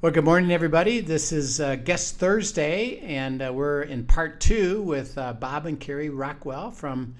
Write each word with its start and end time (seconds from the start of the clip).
Well, 0.00 0.12
good 0.12 0.24
morning, 0.24 0.52
everybody. 0.52 1.00
This 1.00 1.32
is 1.32 1.60
uh, 1.60 1.74
Guest 1.74 2.20
Thursday, 2.20 3.00
and 3.00 3.42
uh, 3.42 3.52
we're 3.52 3.82
in 3.82 4.04
part 4.04 4.40
two 4.40 4.80
with 4.82 5.18
uh, 5.18 5.32
Bob 5.32 5.66
and 5.66 5.80
Carrie 5.80 6.08
Rockwell 6.08 6.70
from 6.70 7.16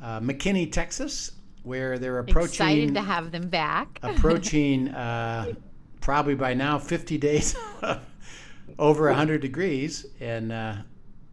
uh, 0.00 0.18
McKinney, 0.20 0.72
Texas, 0.72 1.32
where 1.64 1.98
they're 1.98 2.20
approaching 2.20 2.48
Excited 2.48 2.94
to 2.94 3.02
have 3.02 3.30
them 3.30 3.50
back. 3.50 3.98
approaching 4.02 4.88
uh, 4.88 5.52
probably 6.00 6.34
by 6.34 6.54
now 6.54 6.78
50 6.78 7.18
days 7.18 7.54
over 8.78 9.08
100 9.08 9.42
degrees. 9.42 10.06
And 10.18 10.50
uh, 10.50 10.76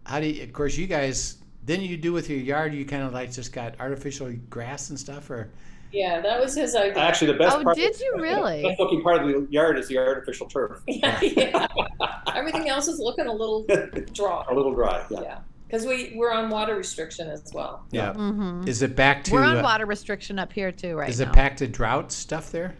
how 0.06 0.20
do 0.20 0.28
you, 0.28 0.44
of 0.44 0.52
course, 0.52 0.76
you 0.76 0.88
guys, 0.88 1.38
didn't 1.64 1.86
you 1.86 1.96
do 1.96 2.12
with 2.12 2.30
your 2.30 2.40
yard? 2.40 2.73
You 2.73 2.84
kind 2.84 3.04
of 3.04 3.14
like 3.14 3.32
just 3.32 3.54
got 3.54 3.80
artificial 3.80 4.30
grass 4.50 4.90
and 4.90 5.00
stuff, 5.00 5.30
or 5.30 5.54
Yeah, 5.96 6.20
that 6.20 6.40
was 6.42 6.54
his 6.56 6.76
idea. 6.76 7.02
Actually, 7.02 7.32
the 7.32 7.38
best 7.40 7.56
Oh, 7.58 7.64
part. 7.64 7.78
did 7.78 7.98
you 8.00 8.16
really? 8.18 8.62
The 8.62 8.68
best 8.70 8.80
looking 8.82 9.02
part 9.02 9.22
of 9.24 9.28
the 9.30 9.48
yard 9.50 9.80
is 9.80 9.88
the 9.88 9.98
artificial 9.98 10.46
turf. 10.48 10.82
yeah, 10.88 11.20
yeah. 11.22 11.68
Everything 12.36 12.68
else 12.68 12.88
is 12.90 13.00
looking 13.00 13.28
a 13.28 13.32
little 13.34 13.66
dry. 14.14 14.44
A 14.50 14.54
little 14.54 14.73
dry. 14.73 15.06
Yeah. 15.10 15.22
Yeah, 15.22 15.38
because 15.68 15.86
we 15.86 16.12
we're 16.16 16.34
on 16.34 16.50
water 16.50 16.76
restriction 16.76 17.30
as 17.30 17.50
well. 17.54 17.86
yeah. 17.92 18.14
hmm 18.14 18.64
Is 18.68 18.82
it 18.82 18.94
back 18.96 19.23
to 19.26 19.32
We're 19.34 19.44
on 19.44 19.60
uh, 19.60 19.64
water 19.64 19.86
restriction 19.86 20.38
up 20.38 20.52
here 20.52 20.72
too, 20.72 20.96
right 20.98 21.10
is 21.10 21.22
now. 21.22 21.30
it 21.30 21.34
back 21.34 21.56
to 21.58 21.68
drought 21.68 22.12
stuff 22.12 22.52
there? 22.52 22.76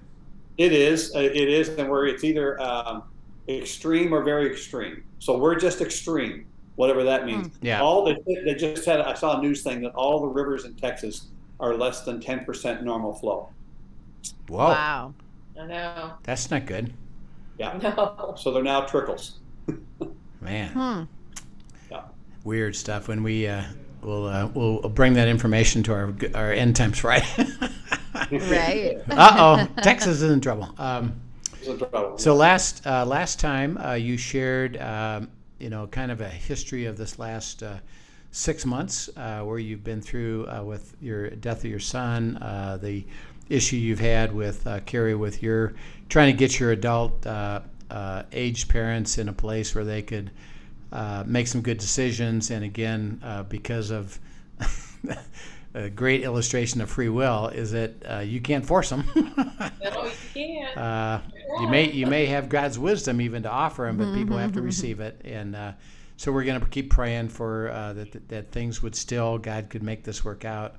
It 0.58 0.74
is. 0.74 1.16
uh, 1.16 1.20
It 1.20 1.36
is, 1.50 1.70
and 1.70 1.90
where 1.90 2.06
it's 2.06 2.24
either 2.26 2.62
um, 2.62 3.04
extreme 3.48 4.14
or 4.14 4.24
very 4.24 4.52
extreme. 4.52 5.04
So 5.20 5.38
we're 5.38 5.56
just 5.56 5.80
extreme, 5.82 6.46
whatever 6.76 7.04
that 7.06 7.26
means. 7.26 7.50
Yeah. 7.62 7.82
All 7.82 8.04
the, 8.04 8.18
they 8.46 8.56
just 8.56 8.86
had. 8.86 9.00
I 9.00 9.14
saw 9.14 9.40
a 9.40 9.42
news 9.42 9.64
thing 9.64 9.82
that 9.84 9.94
all 9.96 10.20
the 10.20 10.28
rivers 10.28 10.66
in 10.66 10.74
Texas 10.76 11.28
are 11.60 11.74
less 11.76 12.02
than 12.02 12.20
ten 12.20 12.46
percent 12.46 12.84
normal 12.84 13.14
flow. 13.14 13.50
Whoa, 14.48 14.58
Wow. 14.70 15.14
I 15.60 15.66
know. 15.66 16.14
that's 16.24 16.52
not 16.52 16.66
good, 16.66 16.94
Yeah. 17.58 17.78
No. 17.82 18.36
So 18.38 18.52
they're 18.52 18.64
now 18.64 18.82
trickles. 18.82 19.40
man. 20.42 20.70
Hmm. 20.70 21.04
Weird 22.44 22.76
stuff. 22.76 23.08
When 23.08 23.24
we 23.24 23.48
uh, 23.48 23.64
we'll, 24.02 24.28
uh, 24.28 24.48
we'll 24.54 24.80
we'll 24.82 24.90
bring 24.92 25.14
that 25.14 25.28
information 25.28 25.82
to 25.84 25.94
our 25.94 26.14
our 26.36 26.52
end 26.52 26.76
times 26.76 27.00
Friday. 27.00 27.26
Right. 28.32 28.98
uh 29.10 29.68
oh, 29.78 29.82
Texas 29.82 30.22
is 30.22 30.32
in 30.32 30.42
trouble. 30.42 30.74
Um, 30.78 31.20
It's 31.62 31.78
trouble. 31.80 32.18
So 32.18 32.34
last 32.36 32.86
uh, 32.88 33.06
last 33.06 33.40
time 33.40 33.78
uh, 33.78 33.94
you 33.94 34.18
shared, 34.18 34.78
um, 34.78 35.30
you 35.60 35.70
know, 35.70 35.86
kind 35.88 36.12
of 36.12 36.22
a 36.22 36.30
history 36.30 36.86
of 36.86 36.98
this 36.98 37.20
last 37.20 37.62
uh, 37.62 37.78
six 38.36 38.66
months, 38.66 39.10
uh, 39.16 39.40
where 39.42 39.58
you've 39.58 39.84
been 39.84 40.02
through 40.02 40.46
uh, 40.48 40.62
with 40.62 40.94
your 41.02 41.30
death 41.30 41.60
of 41.60 41.70
your 41.70 41.80
son, 41.80 42.36
uh, 42.42 42.78
the 42.82 43.06
issue 43.48 43.78
you've 43.78 44.00
had 44.00 44.34
with 44.34 44.68
uh, 44.68 44.82
Carrie, 44.82 45.16
with 45.16 45.42
your 45.42 45.74
trying 46.10 46.34
to 46.34 46.38
get 46.38 46.60
your 46.60 46.72
adult 46.72 47.26
uh, 47.26 47.62
uh, 47.90 48.24
aged 48.34 48.68
parents 48.68 49.18
in 49.18 49.30
a 49.30 49.34
place 49.34 49.74
where 49.74 49.86
they 49.86 50.02
could 50.02 50.32
uh, 50.92 51.24
make 51.26 51.48
some 51.48 51.62
good 51.62 51.78
decisions, 51.78 52.52
and 52.52 52.66
again, 52.66 53.22
uh, 53.24 53.44
because 53.44 53.90
of 53.90 54.20
a 55.74 55.90
great 55.90 56.22
illustration 56.24 56.82
of 56.82 56.90
free 56.90 57.10
will, 57.10 57.48
is 57.48 57.72
that 57.72 57.94
uh, 58.10 58.20
you 58.20 58.42
can't 58.42 58.66
force 58.66 58.90
them. 58.90 59.06
No, 59.84 60.06
you 60.06 60.12
can't. 60.34 60.78
Uh, 60.78 61.20
you 61.62 61.68
may 61.68 61.92
you 61.92 62.08
may 62.08 62.26
have 62.26 62.50
God's 62.50 62.78
wisdom 62.78 63.22
even 63.22 63.44
to 63.44 63.50
offer 63.50 63.84
them, 63.84 63.98
but 63.98 64.14
people 64.16 64.38
have 64.38 64.52
to 64.54 64.62
receive 64.62 65.00
it. 65.00 65.22
And 65.24 65.56
uh, 65.56 65.74
so 66.18 66.32
we're 66.32 66.44
going 66.44 66.60
to 66.60 66.66
keep 66.68 66.90
praying 66.90 67.30
for 67.30 67.70
uh, 67.72 67.94
that, 67.94 68.12
that 68.12 68.30
that 68.30 68.52
things 68.52 68.82
would 68.82 68.96
still 68.96 69.38
God 69.38 69.70
could 69.70 69.84
make 69.84 70.04
this 70.04 70.24
work 70.24 70.46
out. 70.46 70.76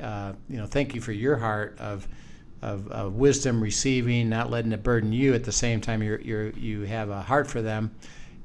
Uh, 0.00 0.32
you 0.48 0.56
know, 0.58 0.66
thank 0.66 0.94
you 0.94 1.00
for 1.00 1.12
your 1.12 1.36
heart 1.36 1.76
of, 1.78 2.06
of 2.62 2.88
of 2.88 3.14
wisdom 3.14 3.62
receiving, 3.62 4.28
not 4.28 4.50
letting 4.50 4.72
it 4.72 4.82
burden 4.82 5.12
you. 5.12 5.34
At 5.34 5.44
the 5.44 5.52
same 5.52 5.80
time, 5.80 6.02
you're 6.02 6.20
you're 6.20 6.50
you 6.50 6.82
have 6.82 7.10
a 7.10 7.22
heart 7.22 7.46
for 7.48 7.62
them, 7.62 7.90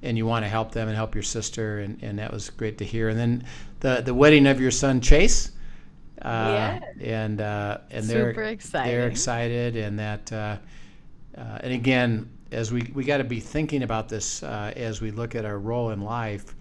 and 0.01 0.17
you 0.17 0.25
want 0.25 0.43
to 0.45 0.49
help 0.49 0.71
them 0.71 0.87
and 0.87 0.95
help 0.95 1.13
your 1.13 1.23
sister, 1.23 1.79
and, 1.79 2.01
and 2.01 2.17
that 2.19 2.31
was 2.31 2.49
great 2.49 2.77
to 2.79 2.85
hear. 2.85 3.09
And 3.09 3.19
then 3.19 3.43
the 3.81 4.01
the 4.03 4.13
wedding 4.13 4.47
of 4.47 4.59
your 4.59 4.71
son 4.71 5.01
Chase. 5.01 5.51
Uh, 6.21 6.79
and 6.99 7.41
uh, 7.41 7.79
and 7.89 8.05
they're 8.05 8.29
Super 8.29 8.43
exciting. 8.43 8.91
they're 8.91 9.07
excited 9.07 9.75
and 9.75 9.97
that 9.97 10.31
uh, 10.31 10.57
uh, 11.35 11.57
and 11.61 11.73
again 11.73 12.29
as 12.51 12.71
we 12.71 12.91
we 12.93 13.03
got 13.03 13.17
to 13.17 13.23
be 13.23 13.39
thinking 13.39 13.83
about 13.83 14.09
this 14.09 14.43
uh, 14.43 14.73
as 14.75 15.01
we 15.01 15.11
look 15.11 15.35
at 15.35 15.45
our 15.45 15.57
role 15.57 15.91
in 15.91 16.01
life 16.01 16.55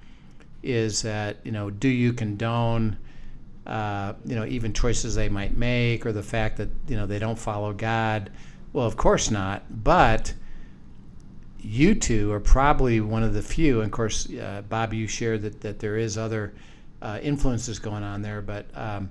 is 0.62 1.02
that 1.02 1.38
you 1.44 1.52
know 1.52 1.70
do 1.70 1.88
you 1.88 2.12
condone 2.12 2.96
uh, 3.66 4.12
you 4.24 4.34
know 4.34 4.44
even 4.44 4.72
choices 4.72 5.14
they 5.14 5.28
might 5.28 5.56
make 5.56 6.06
or 6.06 6.12
the 6.12 6.22
fact 6.22 6.56
that 6.56 6.68
you 6.88 6.96
know 6.96 7.06
they 7.06 7.18
don't 7.18 7.38
follow 7.38 7.72
God 7.72 8.30
well 8.72 8.86
of 8.86 8.96
course 8.96 9.30
not 9.30 9.64
but 9.84 10.32
you 11.62 11.94
two 11.94 12.32
are 12.32 12.40
probably 12.40 13.00
one 13.00 13.22
of 13.22 13.34
the 13.34 13.42
few 13.42 13.80
and 13.80 13.86
of 13.86 13.92
course 13.92 14.32
uh, 14.34 14.62
Bob 14.68 14.94
you 14.94 15.06
shared 15.06 15.42
that 15.42 15.60
that 15.60 15.78
there 15.78 15.96
is 15.96 16.16
other 16.16 16.54
uh, 17.02 17.18
influences 17.22 17.78
going 17.78 18.02
on 18.02 18.22
there 18.22 18.40
but 18.40 18.66
um, 18.74 19.10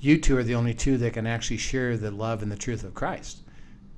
you 0.00 0.18
two 0.18 0.36
are 0.36 0.42
the 0.42 0.54
only 0.54 0.74
two 0.74 0.96
that 0.98 1.12
can 1.12 1.26
actually 1.26 1.58
share 1.58 1.96
the 1.96 2.10
love 2.10 2.42
and 2.42 2.50
the 2.50 2.56
truth 2.56 2.84
of 2.84 2.94
Christ. 2.94 3.40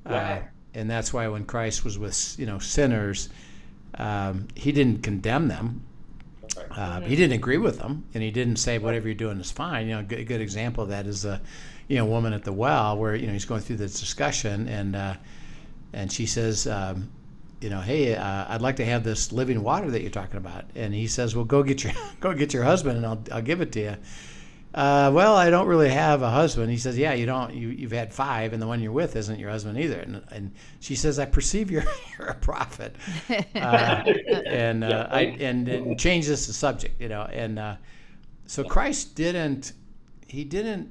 Uh, 0.04 0.10
Right. 0.10 0.42
And 0.74 0.90
that's 0.90 1.12
why 1.12 1.28
when 1.28 1.44
Christ 1.44 1.84
was 1.84 1.98
with 1.98 2.36
you 2.38 2.46
know 2.46 2.58
sinners, 2.58 3.28
um, 3.94 4.48
he 4.54 4.72
didn't 4.72 5.02
condemn 5.02 5.48
them. 5.48 5.82
Uh, 6.70 7.00
He 7.00 7.16
didn't 7.16 7.32
agree 7.34 7.58
with 7.58 7.78
them, 7.78 8.04
and 8.14 8.22
he 8.22 8.30
didn't 8.30 8.56
say 8.56 8.78
whatever 8.78 9.08
you're 9.08 9.14
doing 9.14 9.38
is 9.40 9.50
fine. 9.50 9.86
You 9.88 9.94
know, 9.94 10.00
a 10.00 10.04
good, 10.04 10.26
good 10.26 10.40
example 10.40 10.84
of 10.84 10.90
that 10.90 11.06
is 11.06 11.22
the, 11.22 11.40
you 11.88 11.96
know, 11.96 12.04
woman 12.04 12.32
at 12.32 12.44
the 12.44 12.52
well 12.52 12.96
where 12.98 13.14
you 13.14 13.26
know 13.26 13.32
he's 13.32 13.44
going 13.44 13.60
through 13.62 13.76
this 13.76 13.98
discussion, 14.00 14.68
and 14.68 14.96
uh, 14.96 15.14
and 15.92 16.12
she 16.12 16.26
says, 16.26 16.66
um, 16.66 17.10
you 17.60 17.70
know, 17.70 17.80
hey, 17.80 18.14
uh, 18.16 18.44
I'd 18.48 18.62
like 18.62 18.76
to 18.76 18.84
have 18.84 19.04
this 19.04 19.32
living 19.32 19.62
water 19.62 19.90
that 19.90 20.02
you're 20.02 20.10
talking 20.10 20.36
about, 20.36 20.64
and 20.74 20.92
he 20.94 21.06
says, 21.06 21.34
well, 21.36 21.44
go 21.44 21.62
get 21.62 21.84
your 21.84 21.92
go 22.20 22.34
get 22.34 22.52
your 22.52 22.64
husband, 22.64 22.96
and 22.98 23.06
I'll 23.06 23.22
I'll 23.32 23.42
give 23.42 23.60
it 23.60 23.72
to 23.72 23.80
you. 23.80 23.96
Uh, 24.74 25.10
well, 25.12 25.36
I 25.36 25.50
don't 25.50 25.66
really 25.66 25.90
have 25.90 26.22
a 26.22 26.30
husband. 26.30 26.70
He 26.70 26.78
says, 26.78 26.96
yeah, 26.96 27.12
you 27.12 27.26
don't. 27.26 27.54
You, 27.54 27.68
you've 27.68 27.92
had 27.92 28.12
five, 28.12 28.54
and 28.54 28.62
the 28.62 28.66
one 28.66 28.80
you're 28.80 28.92
with 28.92 29.16
isn't 29.16 29.38
your 29.38 29.50
husband 29.50 29.78
either. 29.78 30.00
And, 30.00 30.22
and 30.30 30.52
she 30.80 30.96
says, 30.96 31.18
I 31.18 31.26
perceive 31.26 31.70
you're, 31.70 31.84
you're 32.18 32.28
a 32.28 32.34
prophet. 32.34 32.96
Uh, 33.54 34.02
and, 34.46 34.82
uh, 34.84 35.08
I, 35.10 35.22
and, 35.40 35.68
and 35.68 36.00
change 36.00 36.26
this 36.26 36.46
the 36.46 36.54
subject, 36.54 37.00
you 37.00 37.08
know. 37.08 37.22
And 37.22 37.58
uh, 37.58 37.76
so 38.46 38.64
Christ 38.64 39.14
didn't, 39.14 39.72
he 40.26 40.44
didn't 40.44 40.90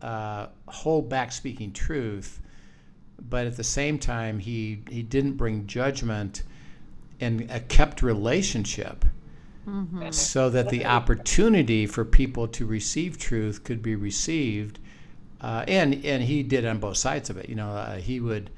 uh, 0.00 0.46
hold 0.66 1.10
back 1.10 1.30
speaking 1.30 1.72
truth, 1.72 2.40
but 3.20 3.46
at 3.46 3.56
the 3.56 3.64
same 3.64 3.98
time, 3.98 4.38
he, 4.38 4.82
he 4.88 5.02
didn't 5.02 5.34
bring 5.34 5.66
judgment 5.66 6.44
and 7.20 7.50
a 7.50 7.60
kept 7.60 8.02
relationship 8.02 9.04
so 10.10 10.48
that 10.50 10.68
the 10.70 10.86
opportunity 10.86 11.86
for 11.86 12.04
people 12.04 12.48
to 12.48 12.64
receive 12.66 13.18
truth 13.18 13.64
could 13.64 13.82
be 13.82 13.94
received. 13.96 14.78
Uh, 15.40 15.64
and 15.68 16.04
and 16.04 16.22
he 16.22 16.42
did 16.42 16.64
on 16.66 16.78
both 16.78 16.96
sides 16.96 17.30
of 17.30 17.36
it. 17.36 17.48
You 17.48 17.54
know, 17.54 17.68
uh, 17.70 17.96
he 17.96 18.18
would 18.20 18.50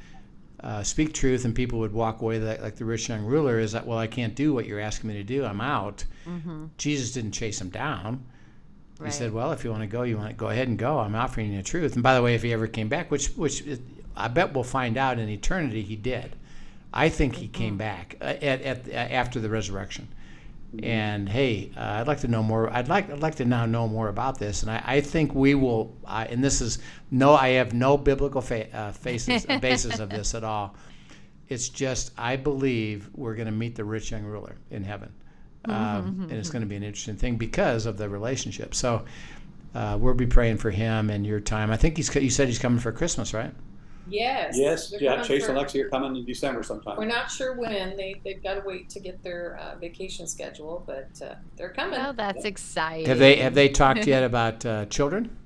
uh, 0.60 0.82
speak 0.82 1.12
truth, 1.12 1.44
and 1.44 1.54
people 1.54 1.78
would 1.80 1.92
walk 1.92 2.22
away 2.22 2.38
like, 2.38 2.60
like 2.62 2.76
the 2.76 2.84
rich 2.84 3.08
young 3.08 3.24
ruler 3.24 3.58
is 3.58 3.72
that, 3.72 3.86
well, 3.86 3.98
I 3.98 4.06
can't 4.06 4.34
do 4.34 4.52
what 4.54 4.66
you're 4.66 4.80
asking 4.80 5.08
me 5.08 5.14
to 5.16 5.24
do. 5.24 5.44
I'm 5.44 5.60
out. 5.60 6.04
Jesus 6.78 7.12
didn't 7.12 7.32
chase 7.32 7.60
him 7.60 7.70
down. 7.70 8.24
He 9.02 9.10
said, 9.10 9.32
"Well, 9.32 9.52
if 9.52 9.64
you 9.64 9.70
want 9.70 9.82
to 9.82 9.86
go, 9.86 10.02
you 10.02 10.16
want 10.18 10.28
to 10.28 10.34
go 10.34 10.48
ahead 10.48 10.68
and 10.68 10.78
go. 10.78 10.98
I'm 10.98 11.14
offering 11.14 11.50
you 11.50 11.56
the 11.56 11.62
truth." 11.62 11.94
And 11.94 12.02
by 12.02 12.14
the 12.14 12.22
way, 12.22 12.34
if 12.34 12.42
he 12.42 12.52
ever 12.52 12.66
came 12.66 12.88
back, 12.88 13.10
which 13.10 13.28
which 13.30 13.62
is- 13.62 13.80
I 14.16 14.28
bet 14.28 14.52
we'll 14.52 14.64
find 14.64 14.96
out 14.98 15.18
in 15.18 15.28
eternity, 15.28 15.82
he 15.82 15.96
did. 15.96 16.36
I 16.92 17.08
think 17.08 17.36
he 17.36 17.48
came 17.48 17.76
back 17.78 18.16
uh, 18.20 18.24
at, 18.24 18.60
at 18.62 18.88
after 18.90 19.40
the 19.40 19.48
resurrection. 19.48 20.08
And 20.82 21.28
hey, 21.28 21.72
uh, 21.76 21.80
I'd 21.80 22.06
like 22.06 22.20
to 22.20 22.28
know 22.28 22.42
more. 22.42 22.70
I'd 22.72 22.88
like 22.88 23.10
I'd 23.10 23.20
like 23.20 23.34
to 23.36 23.44
now 23.44 23.66
know 23.66 23.88
more 23.88 24.08
about 24.08 24.38
this. 24.38 24.62
And 24.62 24.70
I, 24.70 24.82
I 24.86 25.00
think 25.00 25.34
we 25.34 25.54
will. 25.54 25.96
Uh, 26.04 26.26
and 26.28 26.44
this 26.44 26.60
is 26.60 26.78
no, 27.10 27.34
I 27.34 27.48
have 27.50 27.72
no 27.72 27.96
biblical 27.96 28.40
fa- 28.40 28.72
uh, 28.74 28.92
faces, 28.92 29.46
basis 29.60 29.98
of 29.98 30.10
this 30.10 30.34
at 30.34 30.44
all. 30.44 30.76
It's 31.48 31.68
just 31.68 32.12
I 32.16 32.36
believe 32.36 33.10
we're 33.14 33.34
going 33.34 33.46
to 33.46 33.52
meet 33.52 33.74
the 33.74 33.84
rich 33.84 34.12
young 34.12 34.22
ruler 34.22 34.56
in 34.70 34.84
heaven, 34.84 35.12
um, 35.64 36.28
and 36.30 36.32
it's 36.32 36.50
going 36.50 36.62
to 36.62 36.68
be 36.68 36.76
an 36.76 36.84
interesting 36.84 37.16
thing 37.16 37.36
because 37.36 37.86
of 37.86 37.98
the 37.98 38.08
relationship. 38.08 38.72
So, 38.72 39.04
uh, 39.74 39.98
we'll 40.00 40.14
be 40.14 40.26
praying 40.26 40.58
for 40.58 40.70
him 40.70 41.10
and 41.10 41.26
your 41.26 41.40
time. 41.40 41.72
I 41.72 41.76
think 41.76 41.96
he's 41.96 42.14
you 42.14 42.30
said 42.30 42.46
he's 42.46 42.60
coming 42.60 42.78
for 42.78 42.92
Christmas, 42.92 43.34
right? 43.34 43.52
Yes. 44.08 44.56
Yes, 44.56 44.90
they're 44.90 45.02
yeah, 45.02 45.10
coming 45.12 45.26
Chase 45.26 45.46
for- 45.46 45.52
and 45.52 45.60
Lexi 45.60 45.84
are 45.84 45.88
coming 45.88 46.16
in 46.16 46.24
December 46.24 46.62
sometime. 46.62 46.96
We're 46.96 47.04
not 47.04 47.30
sure 47.30 47.54
when. 47.54 47.96
They 47.96 48.20
they've 48.24 48.42
got 48.42 48.54
to 48.54 48.62
wait 48.64 48.88
to 48.90 49.00
get 49.00 49.22
their 49.22 49.56
uh, 49.56 49.76
vacation 49.76 50.26
schedule, 50.26 50.82
but 50.86 51.08
uh, 51.22 51.34
they're 51.56 51.70
coming. 51.70 51.98
Oh, 52.00 52.12
that's 52.12 52.44
exciting. 52.44 53.06
Have 53.06 53.18
they 53.18 53.36
have 53.36 53.54
they 53.54 53.68
talked 53.68 54.06
yet 54.06 54.24
about 54.24 54.64
uh, 54.66 54.86
children? 54.86 55.36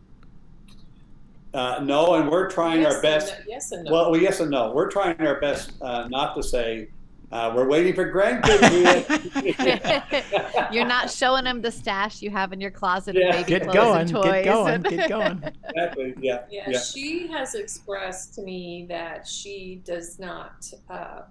Uh, 1.52 1.80
no, 1.84 2.14
and 2.14 2.28
we're 2.28 2.50
trying 2.50 2.82
yes 2.82 2.94
our 2.94 3.02
best. 3.02 3.32
And 3.32 3.46
no, 3.46 3.52
yes 3.52 3.72
and 3.72 3.84
no. 3.84 3.92
Well, 3.92 4.10
well, 4.10 4.20
yes 4.20 4.40
and 4.40 4.50
no. 4.50 4.72
We're 4.72 4.90
trying 4.90 5.20
our 5.20 5.40
best 5.40 5.72
uh, 5.80 6.08
not 6.08 6.34
to 6.34 6.42
say 6.42 6.88
uh, 7.34 7.52
we're 7.54 7.66
waiting 7.68 7.94
for 7.94 8.10
grandkids. 8.12 8.70
Leah." 9.42 10.68
You're 10.72 10.86
not 10.86 11.10
showing 11.10 11.44
them 11.44 11.60
the 11.60 11.70
stash 11.70 12.22
you 12.22 12.30
have 12.30 12.52
in 12.52 12.60
your 12.60 12.70
closet 12.70 13.16
Yeah. 13.16 13.28
of 13.40 13.46
baby 13.46 13.48
Get 13.48 13.62
clothes 13.62 13.74
going, 13.74 14.00
and 14.00 14.08
toys. 14.10 14.24
get 14.24 14.44
going, 14.44 14.74
and- 14.74 14.84
get 14.88 15.08
going. 15.08 15.42
exactly. 15.68 16.14
Yeah. 16.20 16.44
yeah, 16.50 16.70
Yeah. 16.70 16.80
she 16.80 17.26
has 17.28 17.54
expressed 17.54 18.34
to 18.36 18.42
me 18.42 18.86
that 18.88 19.26
she 19.26 19.82
does 19.84 20.18
not. 20.18 20.72
Uh, 20.88 21.22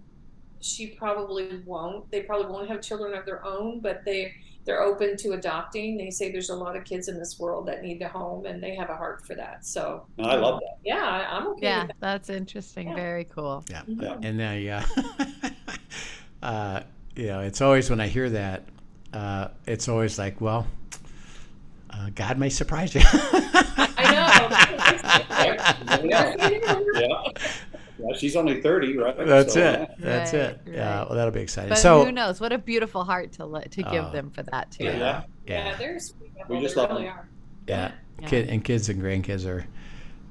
she 0.59 0.87
probably 0.87 1.61
won't. 1.65 2.09
They 2.11 2.21
probably 2.21 2.47
won't 2.51 2.69
have 2.69 2.81
children 2.81 3.13
of 3.17 3.25
their 3.25 3.45
own, 3.45 3.79
but 3.79 4.03
they 4.05 4.33
they're 4.65 4.81
open 4.81 5.17
to 5.17 5.33
adopting. 5.33 5.97
They 5.97 6.09
say 6.09 6.31
there's 6.31 6.49
a 6.49 6.55
lot 6.55 6.75
of 6.77 6.83
kids 6.85 7.07
in 7.09 7.17
this 7.19 7.37
world 7.39 7.67
that 7.67 7.81
need 7.83 8.01
a 8.01 8.07
home, 8.07 8.45
and 8.45 8.61
they 8.63 8.75
have 8.75 8.89
a 8.89 8.95
heart 8.95 9.25
for 9.25 9.35
that. 9.35 9.65
So 9.65 10.05
No, 10.17 10.23
I 10.25 10.35
love 10.35 10.59
that. 10.61 10.77
yeah, 10.83 11.03
I, 11.05 11.37
I'm 11.37 11.47
okay 11.49 11.59
yeah, 11.67 11.81
with 11.81 11.87
that. 11.89 11.99
that's 11.99 12.29
interesting. 12.29 12.87
Yeah. 12.89 12.95
Very 12.95 13.25
cool. 13.25 13.63
Yeah, 13.69 13.81
Yeah. 13.87 14.17
and 14.21 14.41
uh, 14.41 14.43
yeah, 14.53 14.85
uh, 16.43 16.81
you 17.15 17.27
know, 17.27 17.41
it's 17.41 17.61
always 17.61 17.89
when 17.89 17.99
I 18.01 18.07
hear 18.07 18.29
that, 18.29 18.63
uh, 19.13 19.49
it's 19.67 19.87
always 19.87 20.17
like, 20.17 20.39
well, 20.41 20.65
uh, 21.89 22.09
God 22.15 22.37
may 22.39 22.49
surprise 22.49 22.95
you. 22.95 23.01
I 23.05 24.11
know. 24.11 25.49
Yeah. 26.93 27.29
Yeah, 27.99 28.15
she's 28.17 28.35
only 28.35 28.59
30, 28.61 28.97
right? 28.97 29.15
That's 29.17 29.53
So, 29.53 29.59
it. 29.59 29.81
uh, 29.81 29.85
That's 29.99 30.33
Right, 30.33 30.41
it. 30.41 30.61
Yeah, 30.65 31.03
well, 31.05 31.13
that'll 31.15 31.31
be 31.31 31.41
exciting. 31.41 31.69
But 31.69 31.77
so, 31.77 32.03
who 32.05 32.11
knows? 32.11 32.39
What 32.41 32.51
a 32.51 32.57
beautiful 32.57 33.03
heart 33.03 33.33
to 33.33 33.45
let 33.45 33.71
to 33.73 33.83
give 33.83 34.05
Oh. 34.05 34.11
them 34.11 34.31
for 34.31 34.41
that 34.43 34.71
too. 34.71 34.85
yeah, 34.85 34.97
Yeah. 34.97 35.23
yeah, 35.47 35.65
Yeah, 35.71 35.77
they're 35.77 35.99
sweet. 35.99 36.31
We 36.49 36.59
just 36.61 36.75
love 36.75 36.89
really 36.89 37.03
them. 37.03 37.13
are. 37.13 37.27
yeah. 37.67 37.91
Yeah. 38.21 38.27
Kid 38.27 38.49
and 38.49 38.63
kids 38.63 38.89
and 38.89 39.01
grandkids 39.01 39.45
are 39.47 39.65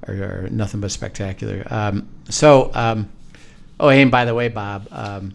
are, 0.07 0.13
are 0.45 0.49
nothing 0.51 0.81
but 0.81 0.91
spectacular. 0.91 1.65
Um, 1.69 2.09
so, 2.29 2.71
um, 2.73 3.09
oh, 3.79 3.87
hey, 3.89 4.01
and 4.01 4.11
by 4.11 4.25
the 4.25 4.33
way, 4.35 4.49
Bob, 4.49 4.87
um, 4.91 5.33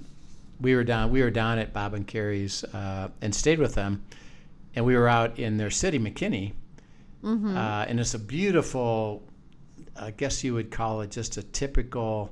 we 0.61 0.75
were 0.75 0.85
down 0.85 1.11
we 1.11 1.23
were 1.23 1.31
down 1.31 1.59
at 1.59 1.73
Bob 1.73 1.95
and 1.95 2.07
Carrie's 2.07 2.65
uh, 2.65 3.09
and 3.23 3.35
stayed 3.35 3.59
with 3.59 3.75
them, 3.75 4.03
and 4.75 4.85
we 4.85 4.95
were 4.97 5.09
out 5.09 5.39
in 5.39 5.57
their 5.57 5.71
city, 5.71 5.99
McKinney, 5.99 6.53
Mm-hmm. 7.25 7.57
uh, 7.57 7.85
and 7.89 7.99
it's 7.99 8.13
a 8.15 8.19
beautiful. 8.19 9.23
I 9.99 10.11
guess 10.12 10.45
you 10.45 10.55
would 10.55 10.71
call 10.71 11.00
it 11.03 11.11
just 11.11 11.37
a 11.37 11.43
typical. 11.43 12.31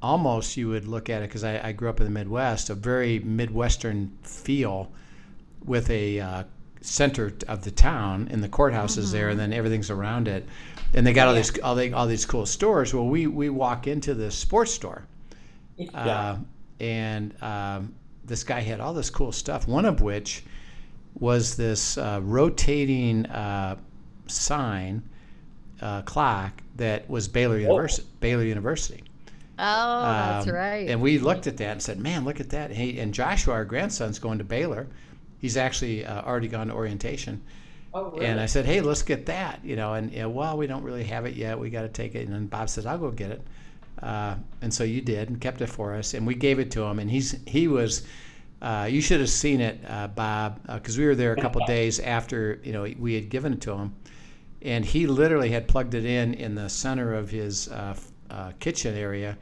Almost, 0.00 0.56
you 0.56 0.68
would 0.68 0.86
look 0.86 1.10
at 1.10 1.22
it 1.22 1.28
because 1.28 1.42
I, 1.42 1.60
I 1.68 1.72
grew 1.72 1.88
up 1.88 2.00
in 2.00 2.06
the 2.06 2.12
Midwest, 2.12 2.70
a 2.70 2.74
very 2.74 3.18
Midwestern 3.18 4.16
feel, 4.22 4.92
with 5.64 5.90
a 5.90 6.20
uh, 6.20 6.44
center 6.80 7.32
of 7.48 7.64
the 7.64 7.70
town, 7.72 8.28
and 8.30 8.42
the 8.42 8.48
courthouse 8.48 8.96
is 8.96 9.10
there, 9.10 9.28
and 9.30 9.40
then 9.40 9.52
everything's 9.52 9.90
around 9.90 10.28
it, 10.28 10.46
and 10.94 11.06
they 11.06 11.12
got 11.12 11.28
all 11.28 11.34
these 11.34 11.58
all, 11.60 11.74
they, 11.74 11.92
all 11.92 12.06
these 12.06 12.24
cool 12.24 12.46
stores. 12.46 12.94
Well, 12.94 13.06
we 13.06 13.26
we 13.26 13.50
walk 13.50 13.86
into 13.86 14.14
the 14.14 14.30
sports 14.30 14.72
store, 14.72 15.04
uh, 15.94 16.36
and 16.78 17.34
um, 17.42 17.94
this 18.24 18.44
guy 18.44 18.60
had 18.60 18.78
all 18.80 18.94
this 18.94 19.10
cool 19.10 19.32
stuff. 19.32 19.66
One 19.66 19.84
of 19.84 20.00
which 20.00 20.44
was 21.18 21.56
this 21.56 21.98
uh, 21.98 22.20
rotating 22.22 23.26
uh, 23.26 23.76
sign 24.28 25.02
uh, 25.80 26.02
clock 26.02 26.62
that 26.76 27.08
was 27.08 27.28
Baylor 27.28 27.58
University. 27.58 28.08
Baylor 28.20 28.44
University. 28.44 29.02
Oh, 29.58 30.02
that's 30.02 30.46
Um, 30.46 30.54
right. 30.54 30.88
And 30.88 31.00
we 31.00 31.18
looked 31.18 31.46
at 31.46 31.56
that 31.58 31.72
and 31.72 31.82
said, 31.82 31.98
"Man, 31.98 32.24
look 32.24 32.40
at 32.40 32.50
that!" 32.50 32.70
And, 32.70 32.78
he, 32.78 32.98
and 33.00 33.12
Joshua, 33.12 33.54
our 33.54 33.64
grandson's 33.64 34.18
going 34.18 34.38
to 34.38 34.44
Baylor. 34.44 34.86
He's 35.38 35.56
actually 35.56 36.04
uh, 36.04 36.22
already 36.22 36.48
gone 36.48 36.68
to 36.68 36.74
orientation. 36.74 37.42
Oh, 37.92 38.10
really? 38.10 38.26
And 38.26 38.40
I 38.40 38.46
said, 38.46 38.66
"Hey, 38.66 38.80
let's 38.80 39.02
get 39.02 39.26
that," 39.26 39.60
you 39.64 39.76
know. 39.76 39.94
And 39.94 40.12
you 40.12 40.20
know, 40.20 40.28
well, 40.30 40.56
we 40.56 40.66
don't 40.66 40.82
really 40.84 41.04
have 41.04 41.26
it 41.26 41.34
yet. 41.34 41.58
We 41.58 41.70
got 41.70 41.82
to 41.82 41.88
take 41.88 42.14
it. 42.14 42.26
And 42.26 42.34
then 42.34 42.46
Bob 42.46 42.68
says, 42.68 42.86
"I'll 42.86 42.98
go 42.98 43.10
get 43.10 43.30
it." 43.32 43.42
Uh, 44.02 44.36
and 44.62 44.72
so 44.72 44.84
you 44.84 45.00
did, 45.00 45.28
and 45.28 45.40
kept 45.40 45.60
it 45.60 45.68
for 45.68 45.94
us, 45.94 46.14
and 46.14 46.26
we 46.26 46.34
gave 46.34 46.58
it 46.60 46.70
to 46.72 46.82
him. 46.84 46.98
And 46.98 47.10
he's 47.10 47.36
he 47.46 47.68
was. 47.68 48.06
Uh, 48.60 48.88
you 48.90 49.00
should 49.00 49.20
have 49.20 49.30
seen 49.30 49.60
it, 49.60 49.78
uh, 49.88 50.08
Bob, 50.08 50.60
because 50.66 50.98
we 50.98 51.06
were 51.06 51.14
there 51.14 51.32
a 51.32 51.36
couple 51.40 51.64
days 51.66 52.00
after 52.00 52.60
you 52.64 52.72
know 52.72 52.86
we 52.98 53.14
had 53.14 53.28
given 53.28 53.52
it 53.52 53.60
to 53.62 53.72
him, 53.72 53.94
and 54.62 54.84
he 54.84 55.06
literally 55.06 55.50
had 55.50 55.68
plugged 55.68 55.94
it 55.94 56.04
in 56.04 56.34
in 56.34 56.54
the 56.54 56.68
center 56.68 57.14
of 57.14 57.30
his 57.30 57.68
uh, 57.68 57.94
uh, 58.30 58.52
kitchen 58.58 58.96
area, 58.96 59.36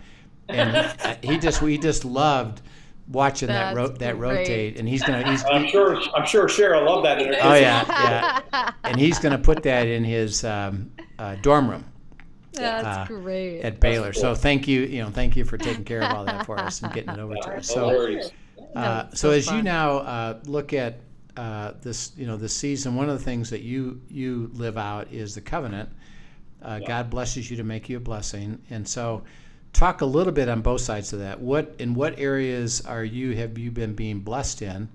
and 0.48 0.76
uh, 0.76 1.16
he 1.22 1.38
just 1.38 1.62
we 1.62 1.78
just 1.78 2.04
loved 2.04 2.62
watching 3.08 3.48
that 3.48 3.74
ro- 3.74 3.88
that 3.88 4.18
great. 4.18 4.38
rotate, 4.38 4.78
and 4.78 4.88
he's 4.88 5.02
gonna 5.02 5.28
he's 5.30 5.44
I'm 5.50 5.66
sure. 5.68 6.00
I'm 6.14 6.26
sure 6.26 6.46
Cheryl 6.46 6.86
loved 6.86 7.06
that 7.06 7.20
in 7.20 7.28
her. 7.28 7.38
Oh 7.40 7.54
yeah, 7.54 8.42
yeah. 8.52 8.72
And 8.84 8.98
he's 8.98 9.18
going 9.18 9.32
to 9.32 9.38
put 9.42 9.62
that 9.64 9.86
in 9.86 10.04
his 10.04 10.44
um, 10.44 10.90
uh, 11.18 11.36
dorm 11.36 11.70
room 11.70 11.84
That's 12.52 12.84
uh, 12.86 13.04
great. 13.08 13.60
at 13.62 13.80
Baylor. 13.80 14.12
So 14.12 14.34
thank 14.34 14.68
you, 14.68 14.82
you 14.82 15.02
know, 15.02 15.10
thank 15.10 15.36
you 15.36 15.44
for 15.44 15.58
taking 15.58 15.84
care 15.84 16.02
of 16.02 16.12
all 16.12 16.24
that 16.24 16.46
for 16.46 16.58
us 16.58 16.82
and 16.82 16.92
getting 16.92 17.14
it 17.14 17.18
over 17.18 17.34
to 17.34 17.50
us. 17.56 17.66
So, 17.66 18.20
uh, 18.74 19.08
so 19.10 19.14
so 19.14 19.30
as 19.30 19.50
you 19.50 19.62
now 19.62 19.98
uh, 19.98 20.38
look 20.46 20.72
at 20.72 21.00
uh, 21.36 21.72
this, 21.82 22.12
you 22.16 22.26
know, 22.26 22.36
this 22.36 22.56
season, 22.56 22.94
one 22.94 23.08
of 23.08 23.18
the 23.18 23.24
things 23.24 23.50
that 23.50 23.62
you 23.62 24.00
you 24.08 24.50
live 24.54 24.78
out 24.78 25.12
is 25.12 25.34
the 25.34 25.40
covenant. 25.40 25.88
Uh, 26.62 26.80
God 26.80 27.10
blesses 27.10 27.50
you 27.50 27.56
to 27.58 27.64
make 27.64 27.88
you 27.88 27.98
a 27.98 28.00
blessing, 28.00 28.60
and 28.70 28.86
so 28.86 29.22
talk 29.72 30.00
a 30.00 30.06
little 30.06 30.32
bit 30.32 30.48
on 30.48 30.62
both 30.62 30.80
sides 30.80 31.12
of 31.12 31.18
that. 31.18 31.40
What 31.40 31.74
in 31.78 31.94
what 31.94 32.18
areas 32.18 32.80
are 32.86 33.04
you 33.04 33.36
have 33.36 33.58
you 33.58 33.70
been 33.70 33.94
being 33.94 34.20
blessed 34.20 34.62
in? 34.62 34.88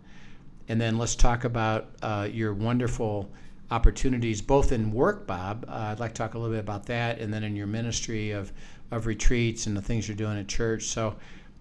And 0.68 0.80
then 0.80 0.98
let's 0.98 1.16
talk 1.16 1.44
about 1.44 1.90
uh, 2.02 2.30
your 2.32 2.54
wonderful 2.54 3.30
opportunities, 3.72 4.42
both 4.42 4.72
in 4.72 4.92
work, 4.92 5.26
Bob. 5.28 5.66
Uh, 5.68 5.90
I'd 5.92 6.00
like 6.00 6.14
to 6.14 6.18
talk 6.18 6.34
a 6.34 6.38
little 6.38 6.54
bit 6.54 6.60
about 6.60 6.86
that, 6.88 7.20
and 7.20 7.34
then 7.34 7.44
in 7.44 7.56
your 7.56 7.68
ministry 7.68 8.32
of, 8.32 8.52
of 8.92 9.06
retreats 9.06 9.68
and 9.68 9.76
the 9.76 9.82
things 9.82 10.08
you're 10.08 10.18
doing 10.18 10.38
at 10.38 10.48
church. 10.48 10.84
So, 10.84 11.16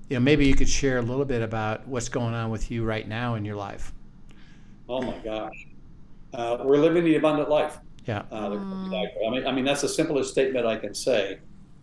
you 0.09 0.17
know, 0.17 0.21
maybe 0.21 0.47
you 0.47 0.55
could 0.55 0.69
share 0.69 0.99
a 0.99 1.03
little 1.03 1.25
bit 1.25 1.43
about 1.43 1.87
what's 1.87 2.09
going 2.09 2.35
on 2.35 2.51
with 2.51 2.71
you 2.71 2.85
right 2.85 3.07
now 3.07 3.37
in 3.37 3.45
your 3.45 3.57
life. 3.57 3.93
Oh 4.91 5.01
my 5.01 5.17
gosh. 5.19 5.69
Uh, 6.35 6.59
we're 6.65 6.79
living 6.79 7.05
the 7.05 7.15
abundant 7.15 7.49
life. 7.49 7.79
Yeah. 8.07 8.25
Uh, 8.33 8.49
the 8.49 8.57
Christian 8.57 8.91
life. 8.91 9.09
I 9.25 9.31
mean, 9.31 9.47
I 9.47 9.53
mean 9.53 9.65
that's 9.65 9.83
the 9.83 9.89
simplest 9.89 10.33
statement 10.33 10.67
I 10.67 10.77
can 10.77 10.95
say. 10.95 11.39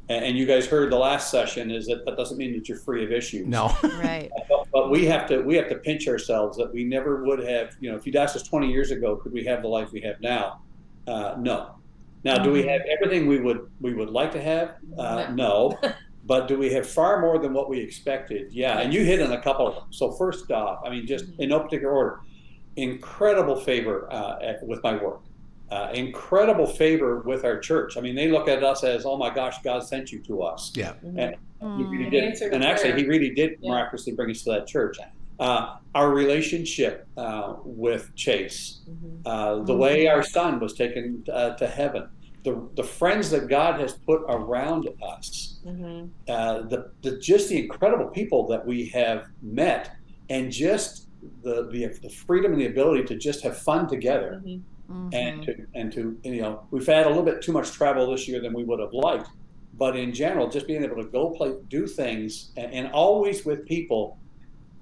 And, 0.10 0.25
and 0.25 0.38
you 0.38 0.46
guys 0.46 0.67
heard 0.67 0.91
the 0.91 0.98
last 0.98 1.31
session 1.31 1.72
is 1.72 1.88
that 1.88 2.05
that 2.05 2.17
doesn't 2.17 2.38
mean 2.38 2.51
that 2.53 2.67
you're 2.67 2.79
free 2.79 3.05
of 3.05 3.12
issues. 3.12 3.48
No. 3.48 3.75
right. 3.84 4.29
But, 4.50 4.67
but 4.72 4.91
we 4.91 5.05
have 5.05 5.27
to 5.29 5.41
we 5.41 5.55
have 5.55 5.70
to 5.70 5.75
pinch 5.75 6.08
ourselves 6.08 6.58
that 6.58 6.74
we 6.74 6.84
never 6.84 7.24
would 7.24 7.39
have. 7.39 7.75
You 7.79 7.91
know, 7.91 7.98
if 7.98 8.05
you'd 8.05 8.15
asked 8.17 8.36
us 8.36 8.43
20 8.43 8.70
years 8.70 8.91
ago, 8.91 9.15
could 9.15 9.31
we 9.31 9.43
have 9.46 9.62
the 9.62 9.67
life 9.67 9.91
we 9.91 10.01
have 10.01 10.20
now? 10.20 10.62
Uh, 11.08 11.36
no. 11.39 11.75
Now, 12.24 12.38
do 12.38 12.51
we 12.51 12.65
have 12.67 12.81
everything 12.81 13.27
we 13.27 13.39
would 13.39 13.70
we 13.79 13.93
would 13.93 14.10
like 14.10 14.34
to 14.34 14.41
have? 14.41 14.75
Uh, 14.98 15.31
no. 15.34 15.77
But 16.27 16.50
do 16.50 16.58
we 16.58 16.74
have 16.74 16.86
far 16.86 17.22
more 17.22 17.39
than 17.39 17.53
what 17.53 17.70
we 17.70 17.79
expected? 17.79 18.51
Yeah. 18.51 18.79
And 18.79 18.93
you 18.93 19.05
hit 19.05 19.22
on 19.22 19.31
a 19.31 19.41
couple 19.41 19.65
of 19.65 19.75
them. 19.75 19.86
So 19.91 20.12
first 20.12 20.51
off, 20.51 20.81
I 20.86 20.89
mean, 20.89 21.08
just 21.08 21.24
in 21.39 21.48
no 21.48 21.62
particular 21.62 21.93
order, 21.93 22.20
incredible 22.77 23.55
favor 23.60 24.07
uh, 24.13 24.53
with 24.63 24.81
my 24.84 24.96
work. 25.01 25.22
Uh, 25.69 25.89
incredible 25.93 26.65
favor 26.65 27.19
with 27.19 27.43
our 27.43 27.60
church. 27.60 27.98
I 27.98 28.01
mean, 28.01 28.15
they 28.15 28.29
look 28.29 28.48
at 28.48 28.63
us 28.63 28.86
as, 28.86 29.05
oh 29.05 29.17
my 29.17 29.34
gosh, 29.34 29.55
God 29.63 29.84
sent 29.84 30.12
you 30.13 30.19
to 30.19 30.41
us. 30.43 30.72
Yeah. 30.75 30.93
And 31.03 31.36
he 31.60 31.84
really 31.84 32.05
Mm. 32.05 32.12
did. 32.39 32.53
And 32.53 32.63
actually, 32.63 32.93
he 33.01 33.05
really 33.07 33.31
did 33.31 33.57
Yeah. 33.60 33.72
miraculously 33.72 34.13
bring 34.13 34.29
us 34.31 34.43
to 34.43 34.51
that 34.51 34.67
church. 34.67 34.98
Uh, 35.39 35.75
our 35.93 36.10
relationship 36.12 37.05
uh, 37.17 37.55
with 37.65 38.15
Chase, 38.15 38.79
Mhm. 38.89 39.22
uh, 39.25 39.63
the 39.63 39.75
way 39.75 40.07
our 40.07 40.24
son 40.24 40.60
was 40.60 40.74
taken 40.74 41.24
uh, 41.31 41.50
to 41.55 41.67
heaven, 41.67 42.07
the, 42.43 42.62
the 42.75 42.84
friends 42.84 43.29
that 43.31 43.48
God 43.50 43.79
has 43.79 43.93
put 43.93 44.22
around 44.29 44.88
us, 45.03 45.60
Mhm. 45.65 46.10
uh, 46.29 46.62
the, 46.62 46.91
the 47.01 47.17
just 47.17 47.50
the 47.50 47.57
incredible 47.63 48.07
people 48.07 48.48
that 48.48 48.65
we 48.65 48.86
have 48.89 49.25
met, 49.41 49.91
and 50.29 50.50
just 50.51 51.06
the, 51.43 51.67
the 51.72 51.88
the 52.01 52.10
freedom 52.10 52.51
and 52.53 52.62
the 52.62 52.67
ability 52.67 53.03
to 53.05 53.15
just 53.15 53.41
have 53.43 53.57
fun 53.57 53.88
together 53.88 54.41
Mhm. 54.46 54.62
and 54.89 55.41
Mhm. 55.41 55.46
to 55.46 55.65
and 55.75 55.91
to 55.93 56.17
you 56.24 56.41
know 56.41 56.62
we've 56.72 56.86
had 56.88 57.05
a 57.05 57.10
little 57.10 57.24
bit 57.24 57.41
too 57.41 57.51
much 57.51 57.72
travel 57.72 58.10
this 58.12 58.27
year 58.27 58.39
than 58.41 58.53
we 58.53 58.63
would 58.63 58.79
have 58.79 58.93
liked 58.93 59.29
but 59.77 59.96
in 59.96 60.13
general 60.13 60.50
just 60.50 60.65
being 60.67 60.84
able 60.84 60.96
to 60.96 61.03
go 61.10 61.29
play 61.31 61.53
do 61.69 61.86
things 61.88 62.51
and, 62.57 62.74
and 62.74 62.91
always 62.93 63.46
with 63.46 63.65
people 63.65 64.17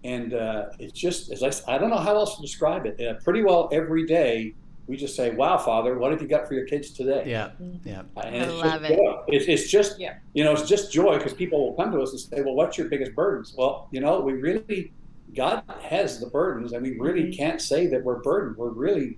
and 0.03 0.33
uh, 0.35 0.67
it's 0.79 0.93
just 0.99 1.31
as 1.31 1.41
I, 1.67 1.75
I 1.75 1.77
don't 1.79 1.89
know 1.89 1.97
how 1.97 2.15
else 2.15 2.35
to 2.35 2.41
describe 2.41 2.85
it 2.85 3.01
uh, 3.01 3.15
pretty 3.23 3.43
well 3.43 3.67
every 3.71 4.05
day 4.05 4.53
we 4.87 4.95
just 4.97 5.15
say 5.15 5.31
wow 5.31 5.57
father 5.57 5.97
what 5.97 6.11
have 6.11 6.21
you 6.21 6.27
got 6.27 6.47
for 6.47 6.53
your 6.53 6.65
kids 6.65 6.91
today 6.91 7.23
Yeah. 7.25 7.49
Yeah. 7.83 8.03
and 8.23 8.45
I 8.45 8.47
love 8.49 8.81
just 8.81 8.91
it. 8.91 8.97
joy. 8.97 9.23
It's, 9.27 9.45
it's 9.47 9.71
just 9.71 9.99
Yeah. 9.99 10.13
you 10.35 10.43
know 10.43 10.51
it's 10.51 10.67
just 10.69 10.93
joy 10.93 11.17
because 11.17 11.33
people 11.33 11.59
will 11.65 11.73
come 11.73 11.91
to 11.91 11.99
us 12.01 12.11
and 12.11 12.19
say 12.19 12.41
well 12.43 12.53
what's 12.53 12.77
your 12.77 12.87
biggest 12.89 13.15
burdens 13.15 13.55
well 13.57 13.87
you 13.91 13.99
know 14.01 14.19
we 14.21 14.33
really 14.33 14.91
god 15.35 15.63
has 15.81 16.19
the 16.19 16.27
burdens 16.27 16.71
and 16.73 16.81
we 16.83 16.97
really 16.97 17.23
Mhm. 17.25 17.37
can't 17.37 17.61
say 17.61 17.87
that 17.87 18.03
we're 18.03 18.21
burdened 18.21 18.57
we're 18.57 18.69
really 18.69 19.17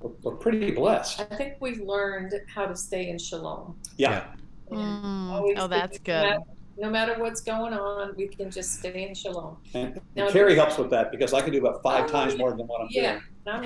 we're, 0.00 0.10
we're 0.22 0.36
pretty 0.36 0.70
blessed. 0.70 1.20
I 1.20 1.36
think 1.36 1.54
we've 1.60 1.82
learned 1.82 2.32
how 2.54 2.64
to 2.64 2.74
stay 2.74 3.10
in 3.10 3.18
shalom. 3.18 3.76
Yeah. 3.98 4.24
Mm. 4.70 5.54
Oh, 5.58 5.66
that's 5.68 5.98
good. 5.98 6.22
matter- 6.22 6.40
No 6.78 6.88
matter 6.88 7.16
what's 7.18 7.42
going 7.42 7.74
on, 7.74 8.14
we 8.16 8.26
can 8.28 8.50
just 8.50 8.78
stay 8.78 9.06
in 9.06 9.14
shalom. 9.14 9.58
And, 9.74 10.00
Now- 10.16 10.24
and 10.24 10.32
Carrie 10.32 10.54
helps 10.54 10.78
with 10.78 10.88
that 10.88 11.10
because 11.10 11.34
I 11.34 11.42
can 11.42 11.52
do 11.52 11.58
about 11.58 11.82
five 11.82 12.04
Oh, 12.04 12.08
times 12.08 12.32
yeah. 12.32 12.38
more 12.38 12.52
than 12.52 12.66
what 12.66 12.80
I'm 12.80 12.88
Yeah. 12.90 13.20
doing. 13.44 13.62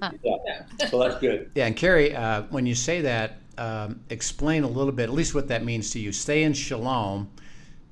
Like, 0.00 0.12
Yeah. 0.22 0.86
So 0.88 1.00
that's 1.00 1.18
good. 1.20 1.50
Yeah, 1.56 1.66
and 1.66 1.76
Carrie, 1.76 2.14
uh, 2.14 2.42
when 2.50 2.64
you 2.64 2.76
say 2.76 3.00
that, 3.00 3.32
um, 3.58 3.98
explain 4.10 4.62
a 4.62 4.68
little 4.68 4.92
bit, 4.92 5.04
at 5.04 5.10
least 5.12 5.34
what 5.34 5.48
that 5.48 5.64
means 5.64 5.90
to 5.90 5.98
you. 5.98 6.12
Stay 6.12 6.44
in 6.44 6.52
shalom. 6.52 7.28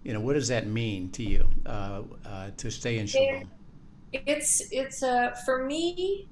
You 0.03 0.15
know, 0.15 0.21
what 0.21 0.33
does 0.35 0.49
that 0.49 0.67
mean 0.67 1.11
to 1.13 1.23
you 1.23 1.47
uh, 1.67 2.03
uh, 2.27 2.51
to 2.57 2.71
stay 2.71 2.99
in 2.99 3.07
shalom? 3.07 3.51
it's 4.13 4.63
it's 4.73 5.03
a 5.05 5.33
for 5.45 5.65
me 5.67 6.27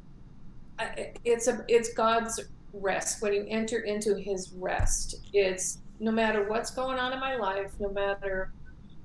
it's 1.24 1.46
a 1.46 1.64
it's 1.68 1.92
god's 1.94 2.40
rest 2.72 3.22
when 3.22 3.32
you 3.32 3.46
enter 3.48 3.78
into 3.80 4.16
his 4.16 4.52
rest 4.58 5.20
it's 5.32 5.78
no 6.00 6.10
matter 6.10 6.48
what's 6.48 6.72
going 6.72 6.98
on 6.98 7.12
in 7.12 7.20
my 7.20 7.36
life 7.36 7.70
no 7.78 7.88
matter 7.90 8.50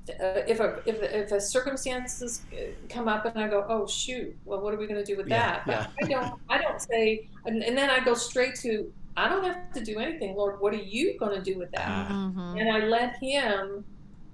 uh, 0.09 0.41
if 0.47 0.59
a 0.59 0.81
if, 0.87 1.03
if 1.03 1.31
a 1.31 1.39
circumstances 1.39 2.41
uh, 2.53 2.63
come 2.89 3.07
up 3.07 3.25
and 3.25 3.37
i 3.43 3.47
go 3.47 3.63
oh 3.69 3.85
shoot 3.85 4.35
well 4.43 4.59
what 4.59 4.73
are 4.73 4.77
we 4.77 4.87
going 4.87 4.99
to 5.03 5.05
do 5.05 5.15
with 5.17 5.27
Yeah, 5.29 5.61
that 5.67 5.91
i 6.01 6.07
don't 6.07 6.41
i 6.49 6.57
don't 6.59 6.81
say 6.81 7.27
and, 7.45 7.61
and 7.63 7.77
then 7.77 7.91
i 7.91 8.03
go 8.03 8.15
straight 8.15 8.55
to 8.61 8.91
i 9.15 9.29
don't 9.29 9.43
have 9.43 9.71
to 9.73 9.83
do 9.83 9.99
anything 9.99 10.35
lord 10.35 10.59
what 10.61 10.73
are 10.73 10.77
you 10.77 11.15
going 11.19 11.35
to 11.35 11.43
do 11.43 11.59
with 11.59 11.69
that 11.73 11.87
Ah. 11.87 12.31
Mhm. 12.35 12.59
and 12.59 12.71
I 12.71 12.87
let 12.87 13.17
him 13.21 13.85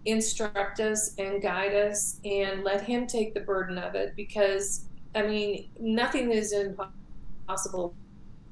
instruct 0.05 0.79
us 0.79 1.13
and 1.17 1.41
guide 1.41 1.73
us 1.73 2.19
and 2.23 2.63
let 2.63 2.81
him 2.81 3.05
take 3.05 3.33
the 3.33 3.39
burden 3.41 3.77
of 3.77 3.95
it 3.95 4.13
because 4.15 4.85
I 5.15 5.23
mean 5.23 5.69
nothing 5.79 6.31
is 6.31 6.53
impossible. 6.53 7.93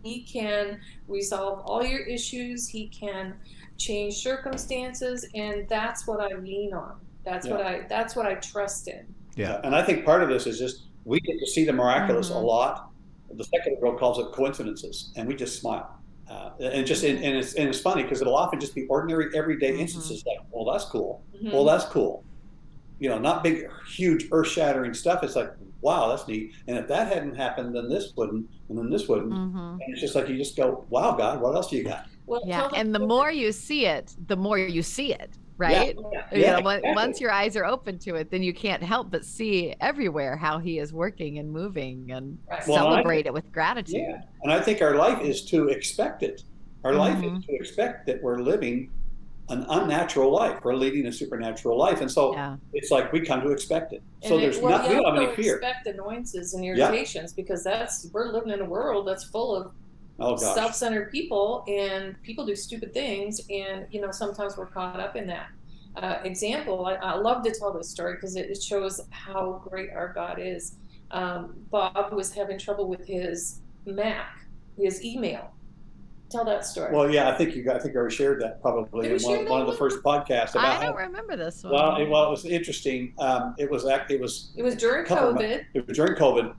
He 0.04 0.22
can 0.24 0.80
resolve 1.08 1.62
all 1.66 1.84
your 1.84 2.02
issues, 2.02 2.68
he 2.68 2.88
can 2.88 3.34
change 3.78 4.16
circumstances 4.16 5.28
and 5.36 5.68
that's 5.70 6.08
what 6.08 6.20
I 6.20 6.36
lean 6.36 6.74
on. 6.74 7.00
That's 7.24 7.48
what 7.48 7.62
I 7.62 7.86
that's 7.90 8.16
what 8.16 8.26
I 8.26 8.36
trust 8.36 8.88
in. 8.88 9.06
Yeah. 9.36 9.60
And 9.64 9.76
I 9.76 9.84
think 9.84 10.06
part 10.06 10.24
of 10.24 10.30
this 10.30 10.48
is 10.48 10.58
just 10.60 10.84
we 11.06 11.20
get 11.22 11.40
to 11.40 11.48
see 11.48 11.64
the 11.64 11.74
miraculous 11.74 12.30
a 12.30 12.34
Mhm. 12.34 12.44
lot. 12.44 12.90
The 13.32 13.44
secular 13.44 13.78
world 13.80 14.00
calls 14.00 14.20
it 14.20 14.32
coincidences, 14.32 15.12
and 15.16 15.28
we 15.28 15.36
just 15.36 15.60
smile. 15.60 15.94
Uh, 16.30 16.52
and 16.60 16.86
just 16.86 17.04
and, 17.04 17.24
and 17.24 17.38
it's 17.38 17.54
and 17.54 17.70
it's 17.70 17.80
funny 17.80 18.04
because 18.04 18.22
it'll 18.22 18.36
often 18.36 18.60
just 18.60 18.76
be 18.76 18.86
ordinary, 18.88 19.30
everyday 19.36 19.72
Mhm. 19.72 19.80
instances 19.80 20.24
like, 20.26 20.38
well, 20.52 20.66
that's 20.72 20.86
cool. 20.86 21.24
Mhm. 21.42 21.54
Well, 21.54 21.64
that's 21.66 21.86
cool. 21.86 22.24
You 23.00 23.10
know, 23.10 23.18
not 23.20 23.44
big, 23.44 23.68
huge, 23.96 24.28
earth-shattering 24.32 24.94
stuff. 24.94 25.24
It's 25.24 25.36
like, 25.36 25.52
wow, 25.82 26.10
that's 26.10 26.28
neat. 26.28 26.52
And 26.68 26.78
if 26.78 26.88
that 26.88 27.08
hadn't 27.14 27.36
happened, 27.36 27.76
then 27.76 27.88
this 27.90 28.12
wouldn't, 28.18 28.48
and 28.70 28.78
then 28.78 28.90
this 28.90 29.08
wouldn't. 29.08 29.32
Mhm. 29.32 29.74
And 29.74 29.82
it's 29.90 30.02
just 30.02 30.16
like 30.16 30.28
you 30.28 30.38
just 30.38 30.58
go, 30.58 30.86
wow, 30.90 31.12
God, 31.16 31.40
what 31.42 31.56
else 31.56 31.70
do 31.70 31.78
you 31.78 31.84
got? 31.84 32.08
well, 32.26 32.42
Yeah, 32.46 32.68
and 32.76 32.94
the 32.94 33.00
more 33.00 33.32
you 33.32 33.52
see 33.54 33.86
it, 33.86 34.14
the 34.28 34.36
more 34.36 34.58
you 34.58 34.82
see 34.84 35.14
it, 35.14 35.38
right? 35.58 35.96
Yeah. 36.12 36.24
You 36.34 36.42
Yeah, 36.42 36.60
know, 36.60 36.70
exactly. 36.70 36.92
once 36.96 37.22
your 37.22 37.32
eyes 37.32 37.56
are 37.56 37.66
open 37.66 37.98
to 38.00 38.16
it, 38.16 38.30
then 38.32 38.44
you 38.44 38.54
can't 38.54 38.84
help 38.84 39.10
but 39.12 39.26
see 39.26 39.74
everywhere 39.82 40.36
how 40.38 40.60
he 40.60 40.80
is 40.80 40.94
working 40.94 41.40
and 41.40 41.52
moving 41.52 42.12
and 42.12 42.38
Right. 42.50 42.68
Well, 42.68 42.88
I- 42.88 42.92
celebrate 42.92 43.26
it 43.26 43.34
with 43.34 43.52
gratitude. 43.52 43.96
Yeah. 44.08 44.22
And 44.44 44.52
I 44.52 44.60
think 44.62 44.82
our 44.82 44.96
life 44.96 45.22
is 45.22 45.44
to 45.46 45.70
expect 45.70 46.24
it. 46.24 46.44
Our 46.84 46.94
life 46.94 47.18
Mhm. 47.18 47.40
is 47.40 47.46
to 47.46 47.56
expect 47.56 48.06
that 48.08 48.22
we're 48.22 48.40
living 48.40 48.92
an 49.50 49.66
unnatural 49.70 50.30
life. 50.32 50.60
We're 50.64 50.76
leading 50.76 51.06
a 51.08 51.12
supernatural 51.12 51.78
life. 51.78 52.02
And 52.02 52.12
so 52.12 52.34
Yeah. 52.34 52.58
it's 52.74 52.92
like 52.92 53.12
we 53.14 53.22
come 53.22 53.42
to 53.42 53.50
expect 53.52 53.94
it. 53.94 54.02
And 54.22 54.30
So 54.30 54.38
it- 54.38 54.42
there's 54.42 54.60
well, 54.60 54.72
not, 54.78 54.90
we 54.90 54.96
you 54.96 55.02
don't 55.02 55.06
have 55.06 55.16
any 55.16 55.26
also 55.28 55.42
fear. 55.42 55.56
expect 55.56 55.88
annoyances 55.88 56.54
and 56.54 56.66
irritations 56.66 57.32
because 57.34 57.64
that's 57.64 58.10
we're 58.14 58.32
living 58.32 58.52
in 58.52 58.60
a 58.60 58.66
world 58.66 59.08
that's 59.08 59.24
full 59.24 59.56
of 59.56 59.72
Oh, 60.20 60.36
self-centered 60.36 61.12
people 61.12 61.64
and 61.68 62.20
people 62.24 62.46
do 62.46 62.56
stupid 62.56 62.94
things 62.94 63.42
and 63.52 63.86
you 63.92 64.02
know 64.02 64.10
sometimes 64.12 64.58
we're 64.58 64.66
caught 64.66 65.00
up 65.00 65.16
in 65.16 65.28
that. 65.28 65.50
Uh, 65.96 66.20
example 66.24 66.86
I, 66.86 66.94
I 66.96 67.16
love 67.16 67.44
to 67.44 67.52
tell 67.52 67.74
this 67.74 67.90
story 67.90 68.16
because 68.16 68.36
it, 68.36 68.50
it 68.52 68.62
shows 68.62 69.02
how 69.10 69.62
great 69.68 69.90
our 69.92 70.14
god 70.14 70.40
is. 70.40 70.76
Um, 71.12 71.54
bob 71.72 72.14
was 72.14 72.34
having 72.34 72.58
trouble 72.60 72.88
with 72.88 73.06
his 73.06 73.62
mac 73.86 74.40
his 74.78 75.04
email. 75.04 75.52
Tell 76.30 76.44
that 76.44 76.66
story. 76.66 76.94
Well, 76.94 77.10
yeah, 77.10 77.30
I 77.30 77.36
think 77.38 77.56
you 77.56 77.64
got, 77.64 77.78
I 77.78 77.80
think 77.80 77.96
I 77.96 78.00
already 78.00 78.14
shared 78.14 78.42
that 78.42 78.62
probably 78.62 79.08
Did 79.08 79.22
in 79.22 79.28
one, 79.28 79.46
one 79.48 79.62
of 79.62 79.68
the 79.68 79.74
first 79.78 80.04
podcasts 80.04 80.52
about 80.52 80.66
I 80.66 80.86
don't 80.86 80.92
how, 80.92 81.06
remember 81.06 81.38
this 81.38 81.64
one. 81.64 81.72
well, 81.74 81.96
it, 81.96 82.10
well, 82.10 82.28
it 82.28 82.30
was 82.32 82.44
interesting. 82.44 83.14
Um, 83.18 83.56
it 83.58 83.72
was 83.72 83.86
act, 83.86 84.12
it 84.12 84.20
was, 84.20 84.52
it 84.58 84.62
was 84.62 84.76
during 84.76 85.06
Couple 85.06 85.30
of- 85.30 85.38
covid. 85.38 85.64
it 85.74 85.88
was 85.88 85.96
during 85.96 86.16
COVID 86.16 86.54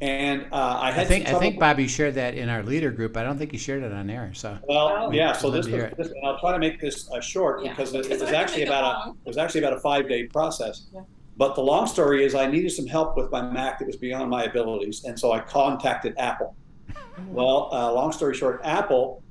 and, 0.00 0.46
uh, 0.52 0.78
I 0.80 0.90
had 0.92 1.04
I 1.06 1.08
think 1.08 1.28
I 1.28 1.38
think 1.38 1.58
Bobby 1.58 1.86
shared 1.86 2.14
that 2.14 2.34
in 2.34 2.48
our 2.48 2.62
leader 2.62 2.90
group. 2.90 3.16
I 3.16 3.22
don't 3.22 3.36
think 3.38 3.52
he 3.52 3.58
shared 3.58 3.82
it 3.82 3.92
on 3.92 4.08
air. 4.08 4.30
So 4.34 4.58
Well, 4.68 4.88
Oh. 5.08 5.12
yeah. 5.12 5.32
So 5.32 5.48
I'd 5.48 5.52
love 5.52 5.52
this 5.54 5.66
to 5.66 5.72
was, 5.72 5.80
hear 5.80 5.84
it. 5.90 5.96
this, 5.96 6.08
and 6.08 6.26
I'll 6.26 6.38
try 6.40 6.52
to 6.52 6.58
make 6.58 6.80
this 6.80 7.10
uh, 7.10 7.20
short 7.20 7.62
Yeah, 7.64 7.70
because 7.70 7.94
it, 7.94 8.06
it 8.10 8.20
was 8.20 8.32
actually 8.32 8.62
about 8.64 9.08
a 9.08 9.10
it 9.10 9.26
was 9.26 9.36
actually 9.38 9.60
about 9.60 9.74
a 9.74 9.80
five 9.80 10.08
day 10.08 10.24
process. 10.24 10.86
Yeah. 10.94 11.02
But 11.36 11.54
the 11.54 11.62
long 11.62 11.86
story 11.86 12.24
is, 12.24 12.34
I 12.34 12.46
needed 12.46 12.70
some 12.70 12.86
help 12.86 13.16
with 13.16 13.30
my 13.30 13.40
Mac 13.40 13.78
that 13.78 13.86
was 13.86 13.96
beyond 13.96 14.28
my 14.30 14.44
abilities, 14.44 15.04
and 15.04 15.18
so 15.18 15.32
I 15.32 15.40
contacted 15.40 16.14
Apple. 16.18 16.54
Well, 17.28 17.68
uh, 17.72 17.92
long 17.92 18.12
story 18.12 18.34
short, 18.34 18.60
Apple 18.64 19.22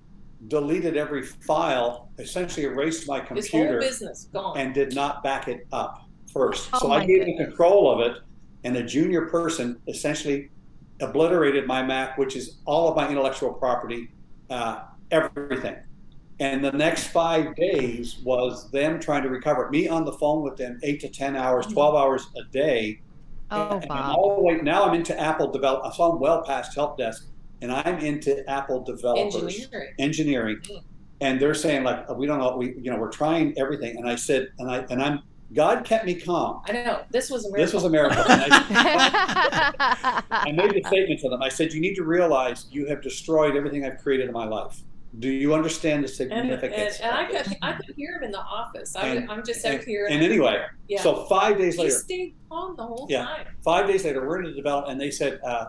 deleted 0.48 0.96
every 0.96 1.24
file, 1.24 2.10
essentially 2.20 2.66
erased 2.66 3.08
my 3.08 3.20
his 3.22 3.50
whole 3.50 3.62
computer, 3.62 3.80
business 3.80 4.30
gone 4.32 4.58
and 4.58 4.74
did 4.74 4.94
not 4.94 5.24
back 5.24 5.48
it 5.48 5.66
up 5.72 6.06
first. 6.32 6.70
Oh 6.74 6.80
so 6.80 6.92
I 6.92 7.00
my 7.00 7.06
gave 7.06 7.26
them 7.26 7.36
control 7.38 7.92
of 7.92 8.00
it, 8.12 8.22
and 8.64 8.76
a 8.78 8.84
junior 8.84 9.26
person 9.26 9.80
essentially 9.88 10.50
obliterated 11.02 11.66
my 11.68 11.84
Mac, 11.84 12.18
which 12.18 12.36
is 12.36 12.58
all 12.66 12.90
of 12.90 12.96
my 12.96 13.10
intellectual 13.10 13.54
property, 13.54 14.10
uh, 14.50 14.82
everything. 15.12 15.76
And 16.42 16.64
the 16.64 16.72
next 16.72 17.08
five 17.08 17.56
days 17.56 18.18
was 18.24 18.72
them 18.72 19.00
trying 19.00 19.24
to 19.24 19.30
recover 19.30 19.66
it. 19.66 19.72
Me 19.72 19.88
on 19.90 20.06
the 20.06 20.14
phone 20.14 20.42
with 20.42 20.56
them 20.56 20.80
eight 20.84 21.00
to 21.02 21.10
ten 21.10 21.36
hours, 21.36 21.66
Mhm. 21.68 21.74
twelve 21.74 21.96
hours 21.96 22.28
a 22.38 22.50
day. 22.52 23.02
oh, 23.52 23.80
and 23.80 23.88
Bob. 23.90 24.16
all 24.16 24.36
the 24.36 24.44
way 24.44 24.60
now 24.62 24.84
I'm 24.86 24.94
into 24.94 25.20
Apple 25.20 25.48
develop. 25.52 25.92
So 25.96 26.04
I'm 26.12 26.20
well 26.20 26.44
past 26.44 26.76
help 26.76 26.98
desk, 27.00 27.26
and 27.64 27.72
I'm 27.72 27.98
into 27.98 28.48
Apple 28.50 28.82
developers 28.84 29.36
engineering 29.36 29.94
engineering 29.98 30.58
Mm. 30.70 30.82
and 31.22 31.40
they're 31.42 31.56
saying 31.56 31.84
like 31.84 32.08
we 32.16 32.28
don't 32.28 32.38
know 32.40 32.56
we 32.56 32.76
you 32.80 32.92
know 32.92 32.98
we're 33.00 33.10
trying 33.10 33.54
everything 33.58 33.98
and 33.98 34.08
i 34.08 34.16
said 34.16 34.50
and 34.60 34.70
i 34.72 34.86
and 34.92 35.02
i'm 35.02 35.20
god 35.54 35.84
kept 35.84 36.06
me 36.06 36.14
calm 36.16 36.62
i 36.68 36.72
know 36.72 37.02
this 37.10 37.30
was 37.30 37.46
a 37.46 37.50
miracle. 37.52 37.66
this 37.66 37.74
was 37.74 37.84
a 37.84 37.90
miracle. 37.90 38.18
miracle 38.18 38.32
and 38.44 38.54
I, 38.54 40.24
I 40.32 40.52
made 40.52 40.72
the 40.72 40.84
statement 40.88 41.20
to 41.22 41.30
them 41.30 41.42
i 41.42 41.50
said 41.50 41.74
you 41.74 41.82
need 41.82 41.96
to 41.96 42.04
realize 42.04 42.68
you 42.72 42.86
have 42.88 43.02
destroyed 43.02 43.56
everything 43.56 43.86
i've 43.86 43.98
created 43.98 44.28
in 44.28 44.34
my 44.34 44.46
life 44.46 44.82
do 45.18 45.28
you 45.28 45.56
understand 45.56 46.04
the 46.08 46.24
and, 46.24 46.32
and, 46.32 46.50
significance 46.62 47.00
and 47.00 47.12
I 47.16 47.26
could 47.26 47.58
I 47.64 47.74
could 47.74 47.96
hear 47.98 48.18
him 48.18 48.26
in 48.26 48.32
the 48.32 48.38
office. 48.42 48.96
I, 48.96 49.08
And- 49.08 49.32
I'm 49.32 49.44
just 49.44 49.66
out 49.66 49.74
and, 49.74 49.84
here. 49.84 50.06
and 50.08 50.22
anyway 50.22 50.64
yeah. 50.88 51.02
so 51.02 51.26
five 51.26 51.58
days 51.58 51.80
later. 51.80 51.88
he 51.90 51.94
later 51.96 52.04
stayed 52.04 52.36
calm 52.48 52.76
the 52.78 52.86
whole 52.86 53.08
Yeah. 53.10 53.24
time. 53.26 53.48
five 53.66 53.88
days 53.88 54.06
later 54.06 54.24
we're 54.28 54.38
in 54.38 54.44
the 54.46 54.52
development 54.52 54.92
and 54.92 55.02
they 55.02 55.10
said 55.10 55.40
uh, 55.44 55.66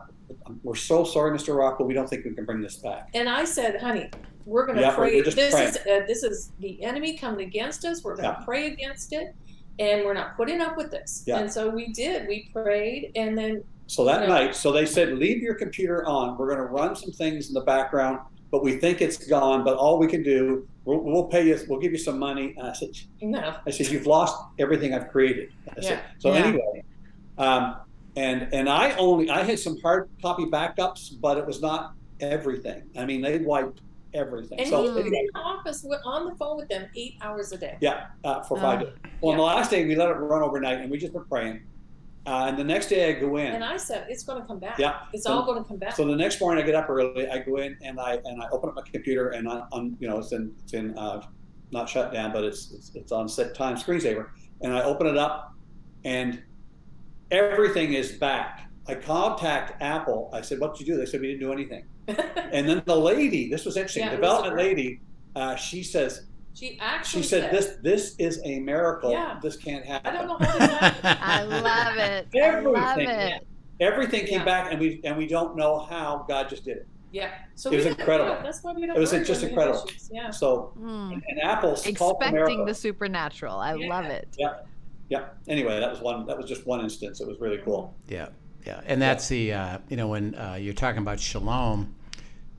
we're 0.63 0.75
so 0.75 1.05
sorry 1.05 1.31
mr 1.37 1.57
rockwell 1.57 1.89
we 1.89 1.95
don't 1.95 2.07
think 2.07 2.27
we 2.27 2.35
can 2.35 2.45
bring 2.45 2.61
this 2.61 2.77
back 2.77 3.09
And 3.15 3.31
I 3.31 3.45
said, 3.45 3.81
honey, 3.81 4.11
we're 4.45 4.67
going 4.67 4.77
to 4.77 4.83
Yeah, 4.83 4.95
pray. 4.95 5.23
this 5.23 5.35
praying. 5.35 5.69
is 5.69 5.77
uh, 5.79 6.01
this 6.07 6.23
is 6.23 6.53
the 6.59 6.83
enemy 6.85 7.17
coming 7.17 7.47
against 7.47 7.87
us. 7.87 8.05
We're 8.05 8.17
going 8.17 8.29
to 8.29 8.37
Yeah. 8.39 8.45
pray 8.45 8.67
against 8.67 9.15
it, 9.15 9.35
and 9.81 10.05
we're 10.05 10.15
not 10.15 10.37
putting 10.37 10.61
up 10.61 10.77
with 10.77 10.91
this. 10.91 11.25
Yeah. 11.27 11.39
And 11.39 11.51
so 11.53 11.69
we 11.69 11.89
did. 11.93 12.29
We 12.29 12.51
prayed, 12.53 13.13
and 13.17 13.37
then 13.37 13.65
So 13.87 14.05
that 14.05 14.21
Yeah. 14.23 14.29
night, 14.29 14.55
so 14.55 14.71
they 14.71 14.87
said, 14.87 15.19
leave 15.19 15.43
your 15.43 15.55
computer 15.55 16.07
on. 16.07 16.39
We're 16.39 16.47
going 16.47 16.59
to 16.61 16.73
run 16.81 16.95
some 16.95 17.11
things 17.11 17.49
in 17.49 17.55
the 17.55 17.63
background, 17.63 18.21
but 18.53 18.63
we 18.63 18.77
think 18.77 19.01
it's 19.01 19.17
gone. 19.27 19.65
But 19.65 19.77
all 19.79 19.99
we 19.99 20.07
can 20.07 20.23
do, 20.23 20.69
we'll, 20.85 21.01
we'll 21.01 21.25
pay 21.25 21.45
you, 21.49 21.59
we'll 21.69 21.81
give 21.81 21.91
you 21.91 21.99
some 21.99 22.17
money. 22.17 22.55
And 22.57 22.69
I 22.69 22.73
said, 22.73 22.91
no, 23.21 23.57
I 23.67 23.71
said, 23.71 23.89
you've 23.89 24.07
lost 24.07 24.37
everything 24.61 24.95
I've 24.95 25.09
created. 25.09 25.49
I 25.77 25.81
said, 25.81 25.99
Yeah. 25.99 26.01
so 26.19 26.33
Yeah. 26.33 26.45
anyway, 26.47 26.85
um, 27.39 27.77
and 28.17 28.49
and 28.53 28.69
I 28.69 28.93
only 28.97 29.29
I 29.31 29.43
had 29.43 29.59
some 29.59 29.77
hard 29.81 30.09
copy 30.23 30.45
backups, 30.45 31.03
but 31.21 31.37
it 31.39 31.47
was 31.47 31.61
not 31.61 31.95
everything. 32.21 32.83
I 32.97 33.05
mean, 33.07 33.23
they 33.23 33.39
wiped 33.39 33.81
everything. 34.15 34.59
and 34.61 34.69
so 34.69 34.83
he 34.83 34.89
was 34.91 35.05
in 35.07 35.11
the 35.11 35.31
office 35.35 35.83
with, 35.85 36.01
on 36.05 36.27
the 36.29 36.35
phone 36.37 36.57
with 36.57 36.69
them 36.69 36.89
eight 36.97 37.15
hours 37.21 37.53
a 37.53 37.59
day. 37.59 37.77
yeah, 37.81 38.07
uh, 38.25 38.43
for 38.43 38.59
five 38.59 38.81
Oh. 38.83 38.85
days. 38.85 38.95
Well, 39.21 39.33
on 39.33 39.37
the 39.39 39.43
last 39.45 39.71
day, 39.71 39.85
we 39.87 39.95
let 39.97 40.09
it 40.09 40.15
run 40.15 40.43
overnight, 40.43 40.81
and 40.81 40.91
we 40.91 40.99
just 40.99 41.13
were 41.13 41.25
praying. 41.25 41.63
Uh, 42.27 42.47
and 42.49 42.59
the 42.59 42.65
next 42.65 42.87
day, 42.89 43.09
I 43.09 43.19
go 43.19 43.37
in. 43.37 43.47
And 43.47 43.65
I 43.65 43.77
said, 43.79 44.07
it's 44.09 44.25
going 44.25 44.41
to 44.41 44.47
come 44.47 44.59
back. 44.59 44.79
Yeah. 44.79 45.01
It's 45.13 45.25
So- 45.25 45.33
all 45.33 45.45
going 45.47 45.63
to 45.63 45.67
come 45.69 45.79
back. 45.79 45.93
So 45.97 46.05
the 46.07 46.15
next 46.17 46.41
morning, 46.41 46.63
I 46.63 46.67
get 46.67 46.75
up 46.75 46.89
early. 46.91 47.29
I 47.29 47.39
go 47.39 47.57
in 47.57 47.77
and 47.83 47.99
I 47.99 48.19
and 48.25 48.43
I 48.43 48.49
open 48.53 48.69
up 48.69 48.77
my 48.77 48.83
computer 48.83 49.31
and 49.31 49.49
I, 49.49 49.63
I'm 49.73 49.97
you 50.01 50.09
know 50.09 50.19
it's 50.19 50.33
in 50.33 50.55
it's 50.63 50.75
in 50.75 50.97
uh, 50.99 51.23
not 51.73 51.89
shut 51.89 52.13
down, 52.13 52.33
but 52.33 52.45
it's, 52.45 52.73
it's 52.73 52.93
it's 52.95 53.11
on 53.13 53.29
set 53.29 53.55
time 53.55 53.77
screensaver. 53.77 54.29
And 54.61 54.75
I 54.75 54.83
open 54.83 55.07
it 55.07 55.17
up, 55.17 55.55
and 56.05 56.43
everything 57.31 57.95
is 57.95 58.13
back. 58.13 58.69
I 58.87 58.95
contact 58.97 59.81
Apple. 59.83 60.31
I 60.33 60.41
said, 60.43 60.59
"What 60.61 60.77
did 60.77 60.87
you 60.87 60.95
do?" 60.95 60.99
They 60.99 61.07
said, 61.07 61.21
"We 61.21 61.29
didn't 61.29 61.41
do 61.41 61.53
anything." 61.53 61.85
And 62.53 62.69
then 62.69 62.83
the 62.85 62.97
lady, 62.97 63.49
this 63.49 63.65
was 63.65 63.77
interesting, 63.77 64.03
Yeah, 64.05 64.13
it 64.13 64.21
was 64.21 64.29
development 64.29 64.57
lady, 64.57 65.01
uh, 65.37 65.55
she 65.57 65.83
says, 65.83 66.27
she 66.53 66.71
she 66.73 66.79
actually 66.81 67.23
said, 67.23 67.53
"This 67.53 67.77
this 67.81 68.17
is 68.19 68.41
a 68.45 68.59
miracle. 68.59 69.13
Yeah. 69.13 69.39
This 69.41 69.57
can't 69.57 69.85
happen." 69.87 70.13
I 70.13 70.17
don't 70.17 70.27
know 70.29 70.37
how 70.47 70.59
this. 70.59 70.99
I 71.05 71.43
love 71.45 71.97
it. 71.97 72.29
I 72.35 72.61
love 72.61 72.99
Everything. 72.99 73.09
it. 73.09 73.47
Everything 73.79 74.27
came 74.27 74.41
Yeah. 74.41 74.45
back, 74.45 74.73
and 74.73 74.81
we 74.81 75.01
and 75.05 75.17
we 75.17 75.27
don't 75.29 75.57
know 75.57 75.79
how 75.79 76.25
God 76.29 76.49
just 76.51 76.65
did 76.65 76.79
it. 76.79 76.87
Yeah. 77.13 77.31
So 77.55 77.71
It 77.73 77.77
was 77.77 77.87
incredible. 77.87 78.37
That's 78.43 78.63
why 78.65 78.73
we 78.73 78.85
don't. 78.85 78.97
It 78.97 79.01
was 79.01 79.13
worry 79.13 79.25
just 79.25 79.43
when 79.43 79.53
we 79.53 79.57
have 79.57 79.67
incredible. 79.69 79.89
issues. 79.89 80.11
Yeah. 80.13 80.31
So, 80.31 80.73
Mm. 80.79 81.13
and 81.29 81.41
Apple's 81.45 81.87
Expecting 81.87 82.67
the 82.67 82.75
supernatural. 82.75 83.55
I 83.57 83.75
Yeah. 83.77 83.89
love 83.89 84.07
it. 84.07 84.29
Yeah. 84.37 84.55
Yeah. 85.09 85.25
Anyway, 85.49 85.79
that 85.79 85.91
was 85.91 86.01
one. 86.01 86.27
That 86.27 86.37
was 86.37 86.47
just 86.47 86.67
one 86.67 86.81
instance. 86.81 87.21
It 87.21 87.29
was 87.29 87.39
really 87.41 87.59
cool. 87.65 87.95
Yeah, 88.09 88.29
yeah, 88.67 88.81
and 88.87 89.01
that's 89.01 89.29
the 89.29 89.53
uh, 89.53 89.79
you 89.89 89.97
know 89.97 90.09
when 90.09 90.35
uh, 90.35 90.57
you're 90.61 90.75
talking 90.75 91.01
about 91.01 91.21
shalom, 91.21 91.95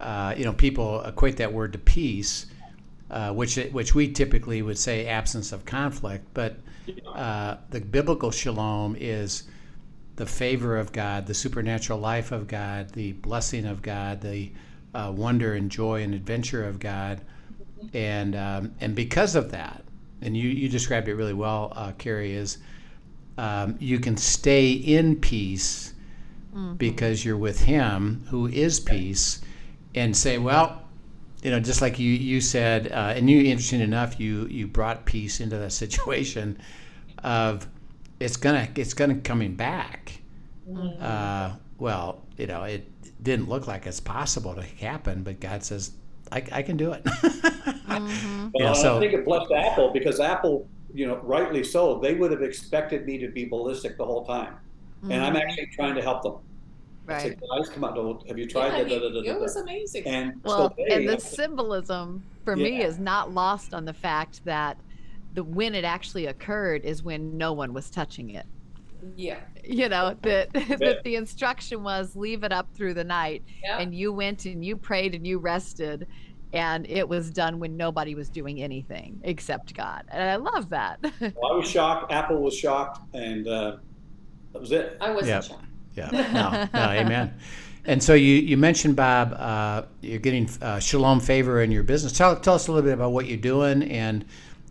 uh, 0.01 0.33
you 0.37 0.45
know 0.45 0.53
people 0.53 1.01
equate 1.03 1.37
that 1.37 1.51
word 1.53 1.73
to 1.73 1.79
peace, 1.79 2.47
uh, 3.09 3.31
which 3.33 3.55
which 3.71 3.95
we 3.95 4.11
typically 4.11 4.61
would 4.61 4.77
say 4.77 5.07
absence 5.07 5.51
of 5.51 5.65
conflict, 5.65 6.25
but 6.33 6.57
uh, 7.15 7.57
the 7.69 7.79
biblical 7.81 8.31
shalom 8.31 8.95
is 8.99 9.43
the 10.15 10.25
favor 10.25 10.77
of 10.77 10.91
God, 10.91 11.25
the 11.25 11.33
supernatural 11.33 11.99
life 11.99 12.31
of 12.31 12.47
God, 12.47 12.89
the 12.91 13.13
blessing 13.13 13.65
of 13.65 13.81
God, 13.81 14.21
the 14.21 14.51
uh, 14.93 15.11
wonder 15.15 15.53
and 15.53 15.71
joy 15.71 16.03
and 16.03 16.13
adventure 16.13 16.63
of 16.65 16.79
God, 16.79 17.21
and 17.93 18.35
um, 18.35 18.73
and 18.81 18.95
because 18.95 19.35
of 19.35 19.51
that, 19.51 19.83
and 20.21 20.35
you 20.35 20.49
you 20.49 20.69
described 20.69 21.07
it 21.07 21.15
really 21.15 21.33
well, 21.33 21.71
uh, 21.75 21.91
Carrie, 21.97 22.33
is 22.33 22.57
um, 23.37 23.75
you 23.79 23.99
can 23.99 24.17
stay 24.17 24.71
in 24.71 25.15
peace 25.15 25.93
because 26.77 27.23
you're 27.23 27.37
with 27.37 27.61
Him 27.61 28.25
who 28.29 28.47
is 28.47 28.79
peace, 28.79 29.41
and 29.95 30.15
say, 30.15 30.37
well, 30.37 30.81
you 31.43 31.51
know, 31.51 31.59
just 31.59 31.81
like 31.81 31.99
you 31.99 32.11
you 32.11 32.39
said, 32.41 32.91
uh, 32.91 33.13
and 33.15 33.29
you 33.29 33.39
interesting 33.41 33.81
enough, 33.81 34.19
you 34.19 34.45
you 34.47 34.67
brought 34.67 35.05
peace 35.05 35.39
into 35.39 35.57
that 35.57 35.71
situation 35.83 36.59
of 37.23 37.67
it's 38.19 38.37
gonna 38.37 38.67
it's 38.75 38.93
gonna 38.93 39.15
coming 39.15 39.55
back. 39.55 40.21
Uh, 40.99 41.53
well, 41.79 42.21
you 42.37 42.47
know, 42.47 42.63
it 42.63 42.87
didn't 43.23 43.49
look 43.49 43.67
like 43.67 43.85
it's 43.87 43.99
possible 43.99 44.53
to 44.55 44.61
happen, 44.61 45.23
but 45.23 45.39
God 45.39 45.63
says, 45.63 45.91
I, 46.31 46.43
I 46.51 46.61
can 46.61 46.77
do 46.77 46.91
it. 46.93 47.03
Mhm. 47.91 48.51
Well, 48.53 48.67
Yeah, 48.67 48.73
so- 48.73 48.97
I 48.97 48.99
think 49.01 49.13
it 49.13 49.25
blessed 49.25 49.51
Apple 49.51 49.91
because 49.91 50.19
Apple, 50.21 50.67
you 50.93 51.05
know, 51.07 51.17
rightly 51.23 51.61
so, 51.63 51.99
they 51.99 52.13
would 52.15 52.31
have 52.31 52.41
expected 52.41 53.05
me 53.05 53.17
to 53.17 53.27
be 53.27 53.43
ballistic 53.45 53.97
the 53.97 54.05
whole 54.05 54.25
time, 54.25 54.53
and 55.03 55.13
I'm 55.25 55.33
Mhm. 55.35 55.41
actually 55.41 55.67
trying 55.73 55.95
to 55.95 56.01
help 56.01 56.23
them. 56.23 56.35
I 57.07 57.11
Right. 57.13 57.21
said, 57.21 57.41
guys, 57.57 57.69
come 57.69 57.83
on, 57.83 57.95
don't- 57.95 58.27
have 58.27 58.37
you 58.37 58.47
tried 58.47 58.67
Yeah, 58.77 58.83
that? 58.83 58.89
Da, 58.89 58.99
da, 58.99 59.07
he- 59.09 59.13
da, 59.13 59.21
da, 59.23 59.31
it 59.37 59.41
was 59.41 59.55
amazing. 59.55 60.05
And 60.05 60.33
Well, 60.43 60.69
so 60.69 60.75
they, 60.77 60.95
and 60.95 61.09
the 61.09 61.19
symbolism 61.19 62.23
for 62.45 62.55
me 62.55 62.81
is 62.83 62.99
not 62.99 63.33
lost 63.33 63.73
on 63.73 63.85
the 63.85 63.93
fact 63.93 64.43
that 64.45 64.77
the 65.33 65.43
when 65.43 65.73
it 65.75 65.83
actually 65.83 66.27
occurred 66.27 66.83
is 66.85 67.03
when 67.03 67.37
no 67.37 67.53
one 67.53 67.73
was 67.73 67.89
touching 67.89 68.31
it. 68.31 68.45
yeah. 69.15 69.39
You 69.63 69.89
know 69.89 70.15
that 70.21 70.51
that 70.53 71.01
the 71.03 71.15
instruction 71.15 71.83
was 71.83 72.15
leave 72.15 72.43
it 72.43 72.51
up 72.51 72.67
through 72.73 72.93
the 72.95 73.03
night, 73.03 73.43
Yeah. 73.63 73.79
and 73.79 73.93
you 73.95 74.11
went 74.13 74.45
and 74.45 74.63
you 74.63 74.75
prayed 74.77 75.15
and 75.15 75.25
you 75.25 75.37
rested, 75.39 76.07
and 76.53 76.85
it 76.87 77.07
was 77.07 77.29
done 77.31 77.59
when 77.59 77.75
nobody 77.77 78.13
was 78.15 78.29
doing 78.29 78.61
anything 78.61 79.19
except 79.23 79.73
God, 79.75 80.03
and 80.09 80.29
I 80.29 80.35
love 80.35 80.69
that. 80.69 80.99
Well, 81.21 81.53
I 81.53 81.55
was 81.55 81.69
shocked. 81.69 82.11
Apple 82.11 82.41
was 82.41 82.55
shocked, 82.55 83.01
and 83.15 83.47
uh, 83.47 83.77
that 84.53 84.59
was 84.59 84.71
it. 84.71 84.97
I 85.01 85.09
wasn't 85.11 85.27
Yep. 85.29 85.43
shocked. 85.45 85.65
Yeah, 85.95 86.09
no, 86.11 86.79
no, 86.79 86.89
amen. 86.91 87.33
And 87.85 88.01
so 88.01 88.13
you, 88.13 88.35
you 88.35 88.57
mentioned 88.57 88.95
Bob, 88.95 89.33
uh, 89.33 89.83
you're 90.01 90.19
getting 90.19 90.49
uh, 90.61 90.79
shalom 90.79 91.19
favor 91.19 91.61
in 91.61 91.71
your 91.71 91.83
business. 91.83 92.11
Tell 92.11 92.35
tell 92.35 92.53
us 92.53 92.67
a 92.67 92.71
little 92.71 92.87
bit 92.87 92.93
about 92.93 93.11
what 93.11 93.25
you're 93.25 93.37
doing 93.37 93.83
and 93.83 94.23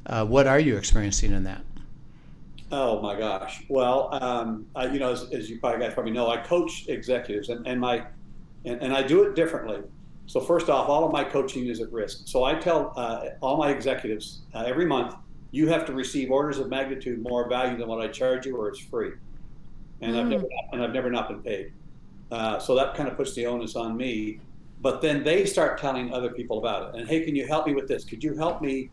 uh, 0.06 0.24
what 0.24 0.46
are 0.46 0.60
you 0.60 0.76
experiencing 0.76 1.32
in 1.32 1.44
that? 1.44 1.62
Oh 2.72 3.00
my 3.02 3.18
gosh. 3.18 3.64
Well, 3.68 4.08
um, 4.22 4.66
I, 4.76 4.86
you 4.86 5.00
know, 5.00 5.10
as, 5.10 5.28
as 5.32 5.50
you 5.50 5.58
probably 5.58 5.80
guys 5.80 5.92
probably 5.92 6.12
know, 6.12 6.28
I 6.28 6.36
coach 6.36 6.86
executives, 6.88 7.48
and, 7.48 7.66
and 7.66 7.80
my 7.80 8.04
and, 8.64 8.80
and 8.80 8.92
I 8.92 9.02
do 9.02 9.24
it 9.24 9.34
differently. 9.34 9.82
So 10.26 10.38
first 10.38 10.68
off, 10.70 10.88
all 10.88 11.04
of 11.04 11.12
my 11.12 11.24
coaching 11.24 11.66
is 11.66 11.80
at 11.80 11.90
risk. 11.90 12.22
So 12.26 12.44
I 12.44 12.54
tell 12.54 12.92
uh, 12.96 13.30
all 13.40 13.56
my 13.56 13.70
executives 13.70 14.42
uh, 14.54 14.62
every 14.64 14.86
month, 14.86 15.16
you 15.50 15.66
have 15.66 15.84
to 15.86 15.92
receive 15.92 16.30
orders 16.30 16.58
of 16.58 16.68
magnitude 16.68 17.20
more 17.20 17.48
value 17.48 17.76
than 17.76 17.88
what 17.88 18.00
I 18.00 18.06
charge 18.06 18.46
you, 18.46 18.56
or 18.56 18.68
it's 18.68 18.78
free. 18.78 19.10
And 20.00 20.16
I've 20.16 20.26
Mm. 20.26 20.30
never 20.30 20.46
and 20.72 20.82
I've 20.82 20.92
never 20.92 21.10
not 21.10 21.28
been 21.28 21.42
paid. 21.42 21.66
Uh, 22.30 22.58
so 22.58 22.74
that 22.76 22.94
kind 22.94 23.08
of 23.08 23.16
puts 23.16 23.34
the 23.34 23.46
onus 23.46 23.76
on 23.76 23.96
me. 23.96 24.42
But 24.80 25.02
then 25.02 25.24
they 25.24 25.44
start 25.44 25.78
telling 25.78 26.12
other 26.14 26.30
people 26.32 26.58
about 26.58 26.94
it. 26.94 27.00
And 27.00 27.08
hey, 27.08 27.24
can 27.24 27.36
you 27.36 27.46
help 27.46 27.66
me 27.66 27.74
with 27.74 27.86
this? 27.86 28.04
Could 28.04 28.22
you 28.22 28.36
help 28.36 28.62
me 28.62 28.90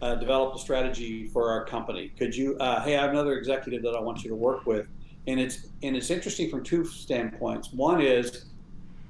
uh, 0.00 0.14
develop 0.16 0.54
a 0.54 0.58
strategy 0.58 1.26
for 1.32 1.50
our 1.50 1.64
company? 1.64 2.12
Could 2.18 2.36
you? 2.36 2.56
Uh, 2.58 2.82
hey, 2.82 2.96
I 2.96 3.02
have 3.02 3.10
another 3.10 3.32
executive 3.34 3.82
that 3.82 3.96
I 3.96 4.00
want 4.00 4.22
you 4.22 4.30
to 4.30 4.36
work 4.36 4.64
with, 4.66 4.86
and 5.26 5.40
it's 5.40 5.66
and 5.82 5.96
it's 5.96 6.10
interesting 6.10 6.50
from 6.50 6.62
two 6.62 6.84
standpoints. 6.84 7.72
One 7.72 8.00
is, 8.00 8.50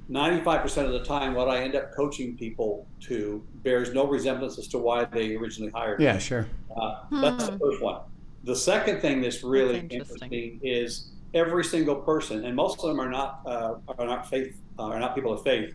ninety-five 0.09 0.63
percent 0.63 0.87
of 0.87 0.93
the 0.95 1.05
time, 1.05 1.35
what 1.35 1.49
I 1.49 1.63
end 1.63 1.75
up 1.75 1.91
coaching 1.95 2.37
people 2.39 2.89
to 3.09 3.45
bears 3.57 3.93
no 3.93 4.07
resemblance 4.07 4.59
as 4.59 4.69
to 4.69 4.79
why 4.79 5.05
they 5.05 5.35
originally 5.35 5.73
hired 5.75 5.99
me. 5.99 6.07
Yeah, 6.07 6.19
sure. 6.19 6.47
Uh, 6.75 6.95
That's 7.21 7.47
the 7.47 7.53
Hmm. 7.53 7.59
first 7.61 7.83
one. 7.83 8.01
The 8.45 8.57
second 8.57 9.01
thing 9.01 9.21
that's 9.21 9.43
really 9.43 9.81
That's 9.81 9.95
interesting. 9.95 10.33
interesting 10.33 10.61
is 10.63 11.14
every 11.35 11.65
single 11.65 11.97
person, 11.97 12.45
and 12.45 12.55
most 12.57 12.79
of 12.81 12.89
them 12.89 13.01
are 13.01 13.11
not 13.11 13.41
uh, 13.45 13.75
are 13.99 14.07
not 14.07 14.29
faith 14.31 14.57
uh, 14.79 14.85
are 14.85 14.99
not 15.01 15.15
people 15.15 15.33
of 15.33 15.43
faith. 15.43 15.75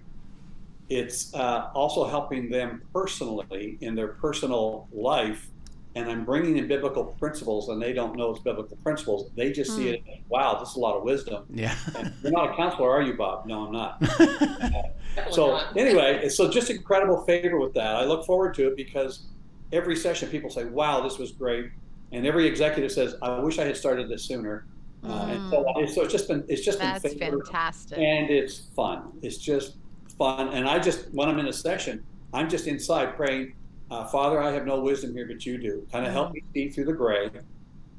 It's 0.89 1.33
uh, 1.35 1.69
also 1.75 2.05
helping 2.07 2.49
them 2.49 2.81
personally 2.93 3.77
in 3.81 3.93
their 3.93 4.07
personal 4.07 4.87
life, 4.91 5.47
and 5.93 6.09
I'm 6.09 6.25
bringing 6.25 6.57
in 6.57 6.67
biblical 6.67 7.03
principles, 7.03 7.69
and 7.69 7.79
they 7.79 7.93
don't 7.93 8.15
know 8.15 8.31
it's 8.31 8.39
biblical 8.39 8.75
principles. 8.77 9.29
They 9.35 9.51
just 9.51 9.75
see 9.75 9.89
Hmm. 9.89 9.93
it. 9.95 10.03
Wow, 10.29 10.57
this 10.59 10.69
is 10.71 10.75
a 10.77 10.79
lot 10.79 10.95
of 10.95 11.03
wisdom. 11.03 11.43
Yeah. 11.53 11.75
And 11.95 12.11
you're 12.23 12.31
not 12.31 12.53
a 12.53 12.55
counselor, 12.55 12.89
are 12.89 13.01
you, 13.03 13.13
Bob? 13.15 13.45
No, 13.45 13.65
I'm 13.67 13.71
not. 13.71 14.01
So 15.31 15.57
anyway, 15.75 16.29
so 16.29 16.49
just 16.49 16.69
incredible 16.69 17.23
favor 17.25 17.59
with 17.59 17.73
that. 17.73 17.95
I 17.95 18.05
look 18.05 18.25
forward 18.25 18.53
to 18.55 18.67
it 18.67 18.77
because 18.77 19.25
every 19.73 19.95
session 19.95 20.29
people 20.29 20.49
say, 20.49 20.63
"Wow, 20.65 21.01
this 21.01 21.17
was 21.17 21.31
great," 21.33 21.71
and 22.13 22.25
every 22.25 22.45
executive 22.47 22.91
says, 22.91 23.15
"I 23.21 23.37
wish 23.39 23.59
I 23.59 23.65
had 23.65 23.75
started 23.75 24.07
this 24.07 24.23
sooner." 24.23 24.65
Uh, 25.03 25.27
and 25.29 25.49
so, 25.49 25.65
so 25.93 26.03
it's 26.03 26.11
just 26.11 26.27
been 26.27 26.43
it's 26.49 26.63
just 26.63 26.79
That's 26.79 27.13
been 27.13 27.31
fantastic. 27.41 27.97
and 27.97 28.29
it's 28.29 28.67
fun. 28.75 29.13
It's 29.21 29.37
just 29.37 29.77
fun, 30.17 30.49
and 30.49 30.67
I 30.67 30.79
just 30.79 31.13
when 31.13 31.29
I'm 31.29 31.39
in 31.39 31.47
a 31.47 31.53
session, 31.53 32.03
I'm 32.33 32.49
just 32.49 32.67
inside 32.67 33.15
praying, 33.15 33.53
uh, 33.91 34.05
Father, 34.05 34.41
I 34.41 34.51
have 34.51 34.65
no 34.65 34.81
wisdom 34.81 35.13
here, 35.13 35.25
but 35.25 35.45
you 35.45 35.57
do. 35.57 35.87
Kind 35.91 36.05
of 36.05 36.11
help 36.11 36.33
me 36.33 36.43
see 36.53 36.69
through 36.69 36.85
the 36.85 36.93
gray. 36.93 37.29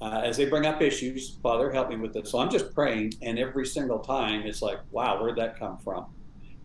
Uh, 0.02 0.22
as 0.24 0.36
they 0.38 0.46
bring 0.46 0.64
up 0.64 0.80
issues, 0.80 1.36
Father, 1.42 1.70
help 1.70 1.90
me 1.90 1.96
with 1.96 2.14
this. 2.14 2.30
So 2.30 2.38
I'm 2.38 2.50
just 2.50 2.74
praying, 2.74 3.14
and 3.22 3.38
every 3.38 3.66
single 3.66 3.98
time 3.98 4.42
it's 4.46 4.62
like, 4.62 4.78
wow, 4.92 5.20
where'd 5.22 5.36
that 5.36 5.58
come 5.58 5.78
from? 5.78 6.06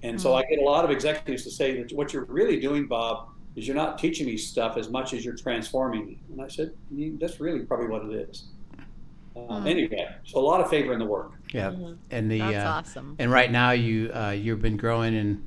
And 0.03 0.19
so 0.21 0.29
Mm. 0.31 0.37
I 0.37 0.49
get 0.49 0.59
a 0.59 0.63
lot 0.63 0.85
of 0.85 0.91
executives 0.91 1.43
to 1.43 1.51
say 1.51 1.81
that 1.81 1.91
what 1.93 2.13
you're 2.13 2.25
really 2.25 2.59
doing, 2.59 2.87
Bob, 2.87 3.29
is 3.55 3.67
you're 3.67 3.75
not 3.75 3.97
teaching 3.97 4.25
me 4.25 4.37
stuff 4.37 4.77
as 4.77 4.89
much 4.89 5.13
as 5.13 5.25
you're 5.25 5.35
transforming 5.35 6.05
me. 6.05 6.19
And 6.31 6.41
I 6.41 6.47
said, 6.47 6.71
that's 7.19 7.39
really 7.39 7.61
probably 7.65 7.87
what 7.87 8.05
it 8.05 8.29
is. 8.29 8.45
Um, 9.35 9.63
Mm. 9.65 9.69
Anyway, 9.69 10.07
so 10.23 10.39
a 10.39 10.41
lot 10.41 10.61
of 10.61 10.69
favor 10.69 10.93
in 10.93 10.99
the 10.99 11.05
work. 11.05 11.31
Yeah. 11.51 11.71
Mhm. 11.71 11.97
And 12.11 12.31
the 12.31 12.39
That's 12.39 12.55
uh, 12.65 12.69
awesome. 12.69 13.15
and 13.19 13.31
right 13.31 13.51
now 13.51 13.71
you 13.71 14.09
uh, 14.13 14.31
you've 14.31 14.61
been 14.61 14.77
growing 14.77 15.15
and 15.15 15.45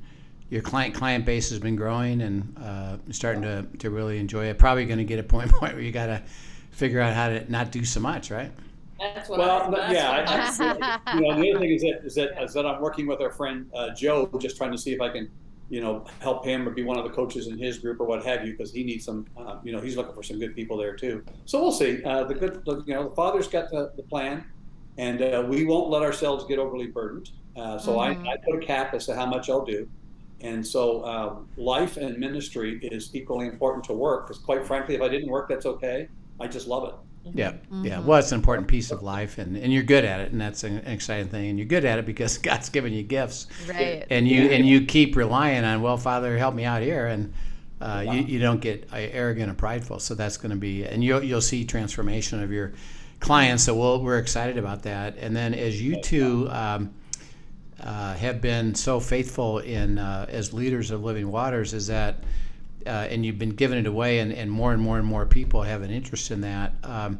your 0.49 0.61
client 0.61 0.93
client 0.95 1.25
base 1.25 1.49
has 1.49 1.59
been 1.59 1.75
growing 1.75 2.21
and 2.21 2.55
uh, 2.63 2.97
starting 3.11 3.41
to, 3.43 3.65
to 3.79 3.89
really 3.89 4.19
enjoy 4.19 4.45
it. 4.45 4.57
Probably 4.57 4.85
going 4.85 4.97
to 4.99 5.03
get 5.05 5.19
a 5.19 5.23
point 5.23 5.51
point 5.53 5.73
where 5.73 5.81
you 5.81 5.91
got 5.91 6.07
to 6.07 6.21
figure 6.71 6.99
out 7.01 7.13
how 7.13 7.29
to 7.29 7.51
not 7.51 7.71
do 7.71 7.83
so 7.83 7.99
much, 7.99 8.29
right? 8.31 8.51
That's 8.99 9.29
what 9.29 9.39
Well, 9.39 9.61
I, 9.61 9.69
that's 9.71 9.93
yeah, 9.93 10.09
what 10.19 10.29
I- 10.29 10.93
I 10.93 10.99
I- 11.07 11.15
you 11.15 11.21
know, 11.21 11.41
the 11.41 11.51
other 11.51 11.59
thing 11.59 11.71
is 11.71 11.81
that 11.81 12.01
is 12.05 12.15
that 12.15 12.43
is 12.43 12.53
that 12.53 12.65
I'm 12.65 12.81
working 12.81 13.07
with 13.07 13.21
our 13.21 13.31
friend 13.31 13.65
uh, 13.73 13.89
Joe, 13.95 14.29
just 14.39 14.57
trying 14.57 14.71
to 14.71 14.77
see 14.77 14.91
if 14.93 15.01
I 15.01 15.09
can, 15.09 15.29
you 15.69 15.81
know, 15.81 16.05
help 16.19 16.45
him 16.45 16.67
or 16.67 16.71
be 16.71 16.83
one 16.83 16.97
of 16.97 17.03
the 17.03 17.09
coaches 17.11 17.47
in 17.47 17.57
his 17.57 17.79
group 17.79 17.99
or 17.99 18.05
what 18.05 18.25
have 18.25 18.45
you, 18.45 18.51
because 18.53 18.71
he 18.71 18.83
needs 18.83 19.05
some, 19.05 19.25
uh, 19.37 19.57
you 19.63 19.71
know, 19.71 19.79
he's 19.79 19.95
looking 19.95 20.13
for 20.13 20.23
some 20.23 20.39
good 20.39 20.55
people 20.55 20.77
there 20.77 20.95
too. 20.95 21.23
So 21.45 21.61
we'll 21.61 21.71
see. 21.71 22.03
Uh, 22.03 22.23
the 22.23 22.33
good, 22.33 22.61
you 22.87 22.93
know, 22.93 23.09
the 23.09 23.15
father's 23.15 23.47
got 23.47 23.69
the, 23.69 23.91
the 23.95 24.03
plan, 24.03 24.45
and 24.97 25.21
uh, 25.21 25.45
we 25.47 25.65
won't 25.65 25.89
let 25.89 26.01
ourselves 26.01 26.45
get 26.45 26.59
overly 26.59 26.87
burdened. 26.87 27.29
Uh, 27.55 27.77
so 27.77 27.93
Mhm. 27.93 27.99
I, 28.05 28.31
I 28.31 28.35
put 28.45 28.63
a 28.63 28.65
cap 28.65 28.93
as 28.93 29.05
to 29.07 29.15
how 29.15 29.25
much 29.25 29.49
I'll 29.49 29.65
do. 29.65 29.87
And 30.41 30.65
so 30.65 31.05
um, 31.05 31.49
life 31.57 31.97
and 31.97 32.17
ministry 32.17 32.79
is 32.81 33.13
equally 33.13 33.47
important 33.47 33.83
to 33.85 33.93
work 33.93 34.27
because, 34.27 34.41
quite 34.41 34.65
frankly, 34.65 34.95
if 34.95 35.01
I 35.01 35.09
didn't 35.09 35.29
work, 35.29 35.49
that's 35.49 35.65
okay. 35.65 36.07
I 36.39 36.47
just 36.47 36.67
love 36.67 36.87
it. 36.87 36.95
Yeah, 37.25 37.53
yeah. 37.83 37.97
Mhm. 37.97 38.05
Well, 38.05 38.19
it's 38.19 38.31
an 38.31 38.37
important 38.39 38.67
piece 38.67 38.91
of 38.91 39.03
life, 39.03 39.37
and, 39.37 39.55
and 39.55 39.71
you're 39.71 39.83
good 39.83 40.03
at 40.05 40.19
it, 40.21 40.31
and 40.31 40.41
that's 40.41 40.63
an 40.63 40.77
exciting 40.79 41.27
thing. 41.27 41.49
And 41.49 41.59
you're 41.59 41.67
good 41.67 41.85
at 41.85 41.99
it 41.99 42.05
because 42.05 42.37
God's 42.49 42.69
given 42.69 42.91
you 42.93 43.03
gifts, 43.03 43.47
Right. 43.67 44.05
and 44.09 44.27
you 44.27 44.43
and 44.49 44.65
you 44.67 44.85
keep 44.85 45.15
relying 45.15 45.63
on, 45.63 45.81
well, 45.81 45.97
Father, 45.97 46.37
help 46.37 46.55
me 46.55 46.65
out 46.65 46.81
here, 46.81 47.05
and 47.07 47.31
uh, 47.81 48.03
you, 48.11 48.21
you 48.21 48.39
don't 48.39 48.61
get 48.61 48.87
uh, 48.91 48.97
arrogant 48.97 49.51
or 49.51 49.53
prideful. 49.53 49.99
So 49.99 50.15
that's 50.15 50.37
going 50.37 50.51
to 50.51 50.57
be, 50.57 50.85
and 50.85 51.03
you'll 51.03 51.23
you'll 51.23 51.41
see 51.41 51.65
transformation 51.65 52.41
of 52.41 52.51
your 52.51 52.73
clients. 53.19 53.63
So 53.65 53.75
we'll, 53.75 54.01
we're 54.01 54.17
excited 54.17 54.57
about 54.57 54.81
that. 54.83 55.17
And 55.17 55.35
then 55.35 55.53
as 55.53 55.81
you 55.81 56.01
two 56.01 56.47
um, 56.49 56.89
uh, 57.83 58.15
have 58.15 58.41
been 58.41 58.73
so 58.75 58.99
faithful 58.99 59.59
in 59.59 59.97
uh, 59.99 60.25
as 60.29 60.51
leaders 60.53 60.89
of 60.91 61.03
Living 61.03 61.29
Waters, 61.31 61.73
is 61.73 61.87
that. 61.87 62.23
Uh, 62.85 62.89
and 63.09 63.25
you've 63.25 63.39
been 63.39 63.49
giving 63.49 63.77
it 63.77 63.85
away, 63.85 64.19
and, 64.19 64.31
and 64.31 64.49
more 64.49 64.71
and 64.73 64.81
more 64.81 64.97
and 64.97 65.05
more 65.05 65.25
people 65.25 65.61
have 65.63 65.81
an 65.81 65.91
interest 65.91 66.31
in 66.31 66.41
that. 66.41 66.73
Um, 66.83 67.19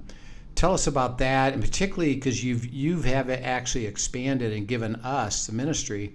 tell 0.56 0.74
us 0.74 0.88
about 0.88 1.18
that, 1.20 1.54
and 1.54 1.62
particularly 1.62 2.16
because 2.16 2.44
you've 2.44 2.66
you've 2.66 3.06
have 3.06 3.30
actually 3.30 3.86
expanded 3.86 4.54
and 4.54 4.68
given 4.68 4.96
us 4.98 5.48
the 5.48 5.54
ministry 5.54 6.14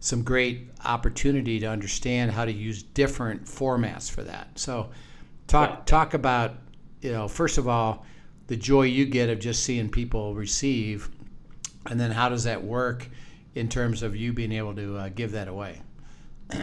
some 0.00 0.22
great 0.22 0.68
opportunity 0.84 1.58
to 1.58 1.66
understand 1.66 2.30
how 2.30 2.44
to 2.44 2.52
use 2.52 2.82
different 2.82 3.46
formats 3.46 4.10
for 4.10 4.22
that. 4.22 4.48
So, 4.58 4.90
talk 5.46 5.70
Yeah. 5.70 5.76
talk 5.86 6.14
about 6.14 6.56
you 7.00 7.12
know 7.12 7.26
first 7.28 7.56
of 7.58 7.66
all 7.68 8.04
the 8.48 8.56
joy 8.56 8.82
you 8.82 9.06
get 9.06 9.30
of 9.30 9.38
just 9.38 9.62
seeing 9.62 9.88
people 9.88 10.34
receive, 10.34 11.08
and 11.86 11.98
then 11.98 12.10
how 12.10 12.28
does 12.28 12.44
that 12.44 12.62
work 12.62 13.08
in 13.54 13.68
terms 13.68 14.02
of 14.02 14.14
you 14.14 14.32
being 14.32 14.52
able 14.52 14.74
to 14.74 14.96
uh, 14.98 15.08
give 15.08 15.32
that 15.32 15.48
away? 15.48 15.80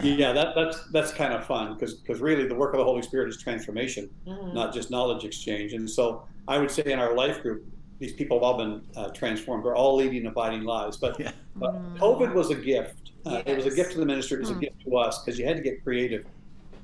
Yeah, 0.02 0.32
that, 0.32 0.54
that's 0.54 0.86
that's 0.92 1.12
kind 1.12 1.32
of 1.32 1.44
fun 1.44 1.74
because 1.74 1.94
because 1.94 2.20
really 2.20 2.46
the 2.46 2.54
work 2.54 2.72
of 2.72 2.78
the 2.78 2.84
Holy 2.84 3.02
Spirit 3.02 3.28
is 3.28 3.36
transformation, 3.42 4.08
Mhm. 4.26 4.54
not 4.54 4.72
just 4.72 4.90
knowledge 4.90 5.24
exchange. 5.24 5.72
And 5.72 5.88
so 5.90 6.22
I 6.48 6.58
would 6.58 6.70
say 6.70 6.84
in 6.86 6.98
our 6.98 7.14
life 7.14 7.42
group, 7.42 7.64
these 7.98 8.12
people 8.12 8.36
have 8.38 8.44
all 8.44 8.56
been 8.58 8.82
uh, 8.96 9.08
transformed. 9.10 9.64
They're 9.64 9.74
all 9.74 9.96
leading 9.96 10.26
abiding 10.26 10.62
lives. 10.62 10.96
But, 10.96 11.18
Yeah. 11.18 11.32
but 11.56 11.74
COVID 11.98 12.32
was 12.32 12.50
a 12.50 12.54
gift. 12.54 13.10
Uh, 13.26 13.42
It 13.46 13.56
was 13.56 13.66
a 13.66 13.74
gift 13.74 13.92
to 13.92 13.98
the 13.98 14.06
ministry. 14.06 14.36
It 14.38 14.40
was 14.40 14.50
a 14.50 14.54
Hmm. 14.54 14.60
gift 14.60 14.80
to 14.84 14.96
us 14.96 15.22
because 15.22 15.38
you 15.38 15.46
had 15.46 15.56
to 15.56 15.62
get 15.62 15.82
creative. 15.84 16.24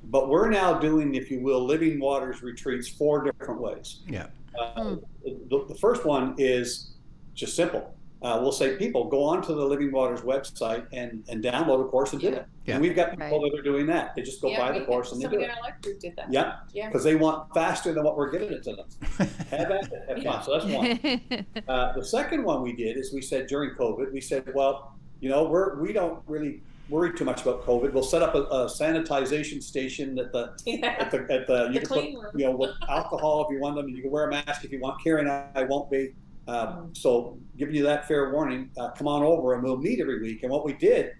But 0.04 0.28
we're 0.28 0.48
now 0.50 0.78
doing, 0.78 1.14
if 1.14 1.30
you 1.30 1.40
will, 1.40 1.64
Living 1.64 1.98
Waters 2.00 2.42
retreats 2.42 2.88
four 2.88 3.22
different 3.24 3.60
ways. 3.60 4.00
Yeah. 4.08 4.26
Uh, 4.58 4.96
the, 5.24 5.64
the 5.68 5.74
first 5.74 6.04
one 6.04 6.34
is 6.38 6.92
just 7.34 7.54
simple. 7.54 7.94
Uh, 8.20 8.38
we'll 8.42 8.50
say, 8.50 8.76
people 8.76 9.04
go 9.04 9.22
onto 9.22 9.54
the 9.54 9.64
Living 9.64 9.92
Waters 9.92 10.22
website 10.22 10.84
and, 10.92 11.22
and 11.28 11.42
download 11.42 11.84
a 11.84 11.88
course 11.88 12.12
and 12.12 12.20
do 12.20 12.28
it. 12.28 12.46
Yeah. 12.66 12.74
And 12.74 12.82
we've 12.82 12.96
got 12.96 13.10
people 13.10 13.40
Right. 13.40 13.52
that 13.52 13.58
are 13.60 13.62
doing 13.62 13.86
that. 13.86 14.16
They 14.16 14.22
just 14.22 14.42
go 14.42 14.48
Yeah, 14.48 14.58
buy 14.72 14.76
the 14.76 14.84
course 14.84 15.12
and 15.12 15.20
they 15.20 15.26
do 15.26 15.30
somebody 15.34 15.44
it. 15.44 15.50
in 15.52 15.56
our 15.56 15.62
life 15.62 15.74
group 15.82 16.00
did 16.00 16.16
that. 16.16 16.32
Yeah, 16.32 16.56
Yeah. 16.74 16.88
because 16.88 17.04
they 17.04 17.14
want 17.14 17.54
faster 17.54 17.92
than 17.92 18.02
what 18.02 18.16
we're 18.16 18.30
giving 18.30 18.50
it 18.52 18.64
to 18.64 18.74
them. 18.74 18.86
Have 19.50 19.70
at 19.70 19.92
it, 19.92 20.02
have 20.08 20.22
fun. 20.24 20.42
So 20.42 20.58
that's 20.58 20.64
one. 20.64 21.46
Uh, 21.68 21.92
the 21.92 22.04
second 22.04 22.42
one 22.44 22.62
we 22.62 22.72
did 22.72 22.96
is 22.96 23.12
we 23.12 23.22
said 23.22 23.46
during 23.46 23.70
COVID, 23.76 24.12
we 24.12 24.20
said, 24.20 24.52
well, 24.52 24.94
you 25.20 25.28
know, 25.28 25.44
we're 25.44 25.80
we 25.80 25.92
don't 25.92 26.20
really 26.26 26.60
worry 26.88 27.12
too 27.14 27.24
much 27.24 27.42
about 27.42 27.64
COVID. 27.66 27.92
We'll 27.92 28.02
set 28.02 28.22
up 28.22 28.34
a, 28.34 28.42
a 28.44 28.66
sanitization 28.66 29.62
station 29.62 30.18
at 30.18 30.32
the 30.32 30.52
Yeah. 30.66 30.96
at 30.98 31.10
the 31.12 31.18
at 31.32 31.46
the 31.46 31.66
you 31.68 31.74
The 31.74 31.78
can 31.80 31.86
clean 31.88 32.14
put, 32.16 32.22
room. 32.24 32.32
you 32.36 32.44
know 32.46 32.56
with 32.56 32.70
alcohol 32.88 33.44
if 33.46 33.52
you 33.54 33.60
want 33.60 33.76
them. 33.76 33.88
You 33.88 34.02
can 34.02 34.10
wear 34.10 34.24
a 34.26 34.30
mask 34.30 34.64
if 34.64 34.72
you 34.72 34.80
want. 34.80 35.02
Carrie 35.04 35.20
and 35.20 35.30
I 35.30 35.62
won't 35.64 35.88
be. 35.90 36.14
Uh, 36.48 36.82
so 36.94 37.38
giving 37.58 37.74
you 37.74 37.82
that 37.84 38.08
fair 38.08 38.32
warning, 38.32 38.70
uh, 38.78 38.90
come 38.92 39.06
on 39.06 39.22
over 39.22 39.54
and 39.54 39.62
we'll 39.62 39.76
meet 39.76 40.00
every 40.00 40.20
week. 40.22 40.42
And 40.42 40.50
what 40.50 40.64
we 40.64 40.72
did 40.72 41.12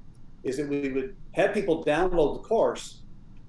is 0.43 0.57
that 0.57 0.69
we 0.69 0.91
would 0.91 1.15
have 1.33 1.53
people 1.53 1.85
download 1.85 2.43
the 2.43 2.49
course, 2.49 3.03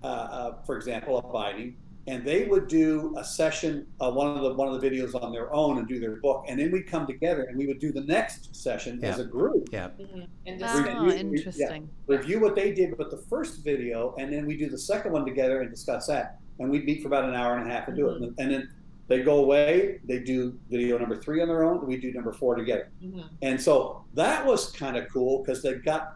uh, 0.04 0.08
uh, 0.08 0.62
for 0.65 0.76
example, 0.76 1.18
abiding, 1.20 1.78
and 2.08 2.26
they 2.26 2.46
would 2.46 2.68
do 2.68 3.13
a 3.18 3.24
session, 3.24 3.86
uh, 4.02 4.12
one 4.12 4.36
of 4.36 4.42
the 4.42 4.54
one 4.56 4.68
of 4.68 4.82
the 4.82 4.89
videos 4.89 5.13
on 5.22 5.32
their 5.32 5.54
own 5.54 5.78
and 5.78 5.88
do 5.88 6.00
their 6.00 6.18
book, 6.18 6.44
and 6.50 6.60
then 6.60 6.72
we'd 6.72 6.88
come 6.88 7.06
together 7.08 7.44
and 7.44 7.58
we 7.58 7.65
would 7.68 7.80
do 7.80 7.92
the 7.94 8.02
next 8.02 8.54
session 8.56 9.02
as 9.04 9.20
a 9.20 9.24
group, 9.24 9.70
Yeah. 9.72 9.89
Mhm. 10.00 10.28
And 10.48 10.60
just 10.60 10.76
Review- 10.78 10.94
oh, 10.98 11.06
yeah. 11.06 11.13
interesting. 11.20 11.89
review 12.08 12.39
what 12.42 12.56
they 12.56 12.74
did 12.74 12.98
with 12.98 13.10
the 13.12 13.18
first 13.30 13.63
video, 13.63 14.15
and 14.18 14.34
then 14.34 14.46
we 14.48 14.58
do 14.58 14.70
the 14.70 14.78
second 14.78 15.13
one 15.13 15.24
together 15.26 15.62
and 15.62 15.70
discuss 15.70 16.08
that. 16.08 16.39
And 16.60 16.70
we'd 16.70 16.84
meet 16.84 17.02
for 17.02 17.08
about 17.08 17.24
an 17.26 17.36
hour 17.36 17.56
and 17.56 17.70
a 17.70 17.74
half 17.74 17.88
and 17.88 17.96
do 17.96 18.10
it, 18.10 18.22
and 18.38 18.52
then 18.52 18.70
they 19.10 19.24
go 19.24 19.39
away, 19.39 20.00
they 20.06 20.19
do 20.19 20.58
video 20.69 20.98
number 21.00 21.15
three 21.17 21.41
on 21.41 21.48
their 21.48 21.63
own, 21.63 21.86
we 21.86 21.98
do 21.98 22.13
number 22.13 22.32
four 22.32 22.56
together. 22.56 22.91
Mhm. 23.04 23.24
And 23.41 23.60
so 23.60 24.06
that 24.13 24.45
was 24.45 24.72
kind 24.72 24.95
of 24.95 25.10
cool 25.12 25.39
because 25.43 25.62
they 25.63 25.74
got 25.74 26.13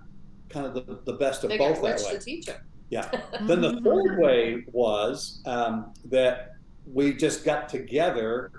kind 0.49 0.67
of 0.67 0.73
the, 0.75 0.99
the 1.05 1.13
best 1.13 1.43
of 1.43 1.49
they 1.49 1.57
both 1.57 1.81
got 1.81 1.83
that 1.83 1.93
Rich 1.99 2.03
way. 2.05 2.13
to 2.13 2.19
teach. 2.19 2.49
Yeah. 2.89 3.09
Then 3.47 3.61
the 3.61 3.71
Mhm. 3.73 3.83
third 3.83 4.19
way 4.19 4.63
was 4.71 5.41
um, 5.47 5.91
that 6.05 6.51
we 6.85 7.13
just 7.13 7.43
got 7.43 7.67
together 7.67 8.51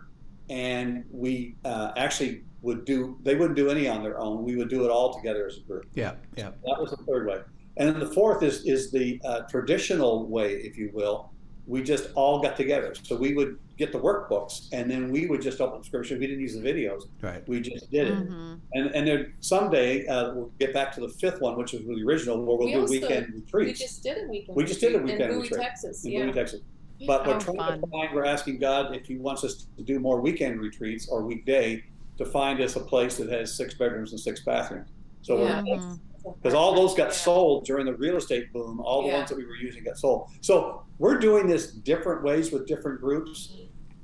and 0.50 1.04
we 1.12 1.54
uh, 1.64 1.92
actually 1.96 2.42
would 2.62 2.84
do, 2.84 3.16
they 3.22 3.36
wouldn't 3.36 3.56
do 3.56 3.68
any 3.70 3.86
on 3.88 4.02
their 4.02 4.18
own. 4.18 4.42
We 4.42 4.56
would 4.56 4.68
do 4.68 4.84
it 4.84 4.90
all 4.90 5.14
together 5.14 5.46
as 5.46 5.58
a 5.58 5.60
group. 5.60 5.86
Yeah. 5.94 6.14
Yeah. 6.36 6.50
That 6.64 6.80
was 6.80 6.90
the 6.90 6.96
third 7.04 7.28
way. 7.28 7.40
And 7.76 7.88
then 7.88 8.00
the 8.00 8.12
fourth 8.12 8.42
is, 8.42 8.64
is 8.64 8.90
the 8.90 9.20
uh, 9.24 9.42
traditional 9.42 10.26
way, 10.26 10.54
if 10.54 10.76
you 10.76 10.90
will. 10.92 11.30
We 11.66 11.82
just 11.82 12.08
all 12.14 12.40
got 12.42 12.56
together. 12.56 12.94
So 13.02 13.16
we 13.16 13.34
would 13.34 13.58
get 13.76 13.92
the 13.92 13.98
workbooks 13.98 14.68
and 14.72 14.90
then 14.90 15.10
we 15.10 15.26
would 15.26 15.42
just 15.42 15.60
open 15.60 15.82
scripture. 15.82 16.16
We 16.18 16.26
didn't 16.26 16.40
use 16.42 16.54
the 16.54 16.60
videos. 16.60 17.02
Right. 17.20 17.46
We 17.48 17.60
just 17.60 17.90
did 17.90 18.08
it. 18.08 18.14
Mhm. 18.14 18.60
And 18.74 18.86
and 18.94 19.06
then 19.06 19.32
someday 19.40 20.06
uh, 20.06 20.34
we'll 20.34 20.52
get 20.60 20.72
back 20.72 20.92
to 20.94 21.00
the 21.00 21.08
fifth 21.08 21.40
one, 21.40 21.56
which 21.56 21.72
was 21.72 21.82
the 21.82 22.02
original, 22.06 22.36
where 22.44 22.56
we'll 22.56 22.66
We 22.66 22.72
do 22.74 22.80
also- 22.82 22.90
weekend 22.92 23.42
We 23.52 23.72
just 23.72 24.02
did 24.02 24.24
a 24.24 24.28
weekend. 24.28 24.56
We 24.56 24.64
just 24.64 24.80
did 24.80 24.94
a 24.94 24.98
retreat 24.98 25.12
weekend 25.14 25.22
in 25.32 25.38
Bowie, 25.38 25.42
retreat 25.48 25.60
Texas. 25.62 26.04
in 26.04 26.12
Yeah. 26.12 26.24
Bowie, 26.26 26.32
Texas. 26.32 26.60
But 27.06 27.26
we're 27.26 27.34
Oh, 27.34 27.40
trying 27.40 27.56
fun. 27.56 27.80
to 27.80 27.86
find, 27.88 28.14
we're 28.14 28.24
asking 28.24 28.58
God 28.58 28.94
if 28.94 29.06
He 29.06 29.16
wants 29.16 29.42
us 29.44 29.66
to 29.76 29.82
do 29.82 29.98
more 29.98 30.20
weekend 30.20 30.60
retreats 30.60 31.08
or 31.08 31.24
weekday 31.24 31.82
to 32.18 32.24
find 32.24 32.60
us 32.60 32.76
a 32.76 32.80
place 32.80 33.16
that 33.16 33.28
has 33.28 33.56
six 33.56 33.74
bedrooms 33.74 34.12
and 34.12 34.20
six 34.20 34.44
bathrooms. 34.44 34.88
So 35.22 35.38
Yeah. 35.38 35.62
we're 35.66 35.76
Mhm. 35.78 35.98
because 36.40 36.54
all 36.54 36.74
those 36.74 36.94
got 36.94 37.08
Yeah. 37.08 37.10
sold 37.10 37.64
during 37.64 37.84
the 37.86 37.94
real 37.94 38.16
estate 38.16 38.52
boom. 38.52 38.80
All 38.80 39.02
the 39.02 39.08
Yeah. 39.08 39.16
ones 39.18 39.28
that 39.30 39.36
we 39.36 39.44
were 39.44 39.56
using 39.56 39.82
got 39.84 39.98
sold. 39.98 40.28
So 40.40 40.82
we're 41.00 41.18
doing 41.18 41.46
this 41.48 41.72
different 41.72 42.22
ways 42.22 42.52
with 42.52 42.66
different 42.66 43.00
groups. 43.00 43.52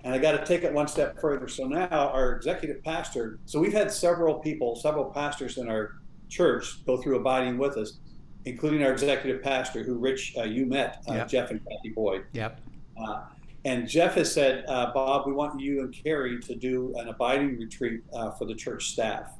And 0.04 0.14
I 0.14 0.18
got 0.18 0.32
to 0.32 0.44
take 0.46 0.62
it 0.64 0.72
one 0.72 0.88
step 0.88 1.20
further. 1.20 1.46
So 1.48 1.66
now 1.66 1.88
our 1.90 2.32
executive 2.36 2.82
pastor, 2.82 3.38
so 3.44 3.60
we've 3.60 3.72
had 3.72 3.92
several 3.92 4.34
people, 4.36 4.76
several 4.76 5.04
pastors 5.06 5.58
in 5.58 5.68
our 5.68 5.96
church 6.28 6.84
go 6.86 6.96
through 6.96 7.16
abiding 7.16 7.58
with 7.58 7.76
us, 7.76 7.98
including 8.46 8.82
our 8.82 8.92
executive 8.92 9.42
pastor, 9.42 9.82
who 9.82 9.98
Rich, 9.98 10.34
uh, 10.38 10.44
you 10.44 10.64
met, 10.66 11.02
uh, 11.08 11.14
Yep. 11.14 11.28
Jeff 11.28 11.50
and 11.50 11.60
Kathy 11.64 11.90
Boyd. 11.90 12.24
Yep. 12.32 12.60
Uh, 13.02 13.22
and 13.66 13.86
Jeff 13.86 14.14
has 14.14 14.32
said, 14.32 14.64
uh, 14.68 14.90
Bob, 14.94 15.26
we 15.26 15.32
want 15.34 15.60
you 15.60 15.80
and 15.82 15.92
Carrie 15.94 16.40
to 16.40 16.54
do 16.54 16.94
an 16.96 17.08
abiding 17.08 17.58
retreat 17.58 18.00
uh, 18.14 18.30
for 18.32 18.46
the 18.46 18.54
church 18.54 18.86
staff. 18.86 19.32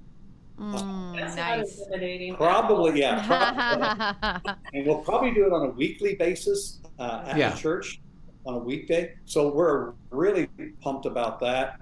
Mm, 0.58 1.16
That's 1.16 1.36
nice. 1.36 1.82
Probably, 2.36 3.00
yeah. 3.00 3.24
Probably, 4.42 4.60
and 4.74 4.86
we'll 4.86 4.98
probably 4.98 5.30
do 5.32 5.46
it 5.46 5.52
on 5.54 5.68
a 5.68 5.70
weekly 5.70 6.16
basis 6.16 6.80
uh, 6.98 7.22
at 7.28 7.38
Yeah. 7.38 7.50
the 7.50 7.56
church 7.56 7.98
on 8.46 8.54
a 8.54 8.58
weekday. 8.58 9.14
So 9.24 9.52
we're 9.52 9.92
really 10.10 10.48
pumped 10.80 11.06
about 11.06 11.40
that. 11.40 11.76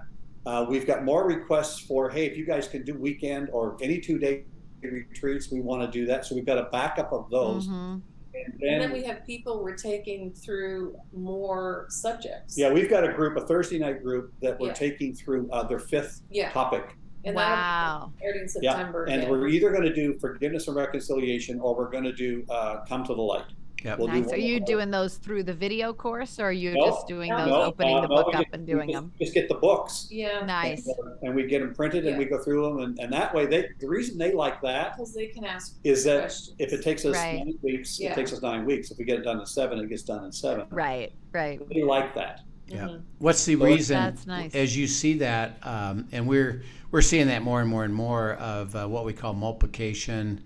Uh, 0.45 0.65
we've 0.69 0.87
got 0.87 1.03
more 1.03 1.25
requests 1.27 1.79
for, 1.79 2.09
hey, 2.09 2.25
if 2.25 2.37
you 2.37 2.45
guys 2.45 2.67
can 2.67 2.83
do 2.83 2.95
weekend 2.95 3.49
or 3.51 3.77
any 3.81 3.99
two 3.99 4.17
day 4.17 4.43
retreats, 4.81 5.51
we 5.51 5.61
want 5.61 5.81
to 5.81 5.91
do 5.99 6.05
that. 6.07 6.25
So 6.25 6.35
we've 6.35 6.45
got 6.45 6.57
a 6.57 6.69
backup 6.71 7.11
of 7.11 7.29
those. 7.29 7.67
Mhm. 7.67 8.01
And 8.33 8.53
And 8.53 8.53
then, 8.61 8.79
then 8.79 8.91
we 8.93 9.03
have 9.03 9.25
people 9.25 9.61
we're 9.63 9.75
taking 9.75 10.31
through 10.31 10.95
more 11.13 11.87
subjects. 11.89 12.57
yeah, 12.57 12.71
we've 12.71 12.89
got 12.89 13.03
a 13.03 13.11
group, 13.11 13.35
a 13.37 13.41
Thursday 13.45 13.79
night 13.79 14.01
group 14.03 14.31
that 14.41 14.59
we're 14.59 14.67
Yeah. 14.67 14.73
taking 14.73 15.13
through 15.13 15.49
uh, 15.51 15.63
their 15.63 15.79
fifth 15.79 16.21
Yeah. 16.29 16.51
topic. 16.51 16.95
And 17.25 17.35
Wow. 17.35 18.13
that'll 18.21 18.41
be 18.41 18.47
starting 18.47 18.63
Yeah, 18.63 19.13
and 19.13 19.23
yeah. 19.23 19.29
we're 19.29 19.47
either 19.47 19.71
going 19.71 19.83
to 19.83 19.93
do 19.93 20.17
forgiveness 20.19 20.67
and 20.69 20.77
reconciliation 20.77 21.59
or 21.59 21.75
we're 21.75 21.89
going 21.89 22.05
to 22.05 22.13
do 22.13 22.45
uh, 22.49 22.85
come 22.87 23.03
to 23.05 23.13
the 23.13 23.21
light. 23.21 23.43
Yep. 23.83 23.97
We'll 23.97 24.07
do 24.07 24.21
Nice. 24.21 24.31
Are 24.31 24.35
of 24.35 24.41
you 24.41 24.59
those. 24.59 24.67
doing 24.67 24.91
those 24.91 25.15
through 25.15 25.43
the 25.43 25.53
video 25.53 25.93
course 25.93 26.37
or 26.39 26.45
are 26.45 26.51
you 26.51 26.73
No, 26.73 26.85
just 26.87 27.07
doing 27.07 27.29
those, 27.31 27.47
No, 27.47 27.61
opening 27.63 27.95
uh, 27.97 28.01
the 28.01 28.07
no, 28.07 28.15
book 28.15 28.27
we 28.27 28.33
up 28.33 28.41
just- 28.43 28.53
and 28.53 28.67
we 28.67 28.73
doing 28.73 28.89
just- 28.89 29.01
them? 29.01 29.11
Just 29.19 29.33
get 29.33 29.47
the 29.47 29.55
books. 29.55 30.07
yeah. 30.11 30.45
Nice. 30.45 30.87
and 31.21 31.33
we 31.33 31.43
get 31.47 31.59
them 31.61 31.73
printed 31.73 32.05
and 32.05 32.17
we 32.17 32.25
go 32.25 32.43
through 32.43 32.63
them 32.63 32.79
and, 32.79 32.99
and 32.99 33.11
that 33.13 33.33
way 33.33 33.45
they 33.45 33.67
the 33.79 33.87
reason 33.87 34.17
they 34.17 34.33
like 34.33 34.61
that 34.61 34.95
Because 34.97 35.13
they 35.13 35.27
can 35.27 35.45
ask 35.45 35.75
is 35.83 36.03
that 36.05 36.19
questions. 36.21 36.55
if 36.59 36.73
it 36.73 36.83
takes 36.83 37.05
us 37.05 37.15
Right. 37.15 37.37
nine 37.45 37.57
weeks 37.61 37.99
Yeah. 37.99 38.11
it 38.11 38.15
takes 38.15 38.33
us 38.33 38.41
nine 38.41 38.65
weeks 38.65 38.91
if 38.91 38.97
we 38.97 39.05
get 39.05 39.19
it 39.19 39.23
done 39.23 39.39
in 39.39 39.45
seven 39.45 39.79
it 39.79 39.87
gets 39.89 40.03
done 40.03 40.25
in 40.25 40.31
seven 40.31 40.65
Right, 40.71 41.13
right. 41.31 41.59
they 41.69 41.83
like 41.83 42.13
that 42.15 42.41
Yeah. 42.67 42.85
Mhm. 42.87 43.01
What's 43.19 43.45
the 43.45 43.55
So 43.55 43.65
reason, 43.65 43.97
That's 43.97 44.27
nice. 44.27 44.53
as 44.53 44.77
you 44.77 44.85
see 44.87 45.15
that, 45.19 45.57
um, 45.63 46.07
and 46.11 46.27
we're 46.27 46.61
we're 46.91 47.01
seeing 47.01 47.27
that 47.27 47.41
more 47.43 47.61
and 47.61 47.69
more 47.69 47.83
and 47.83 47.93
more 47.93 48.33
of 48.33 48.75
uh, 48.75 48.85
what 48.87 49.05
we 49.05 49.13
call 49.13 49.33
multiplication. 49.33 50.41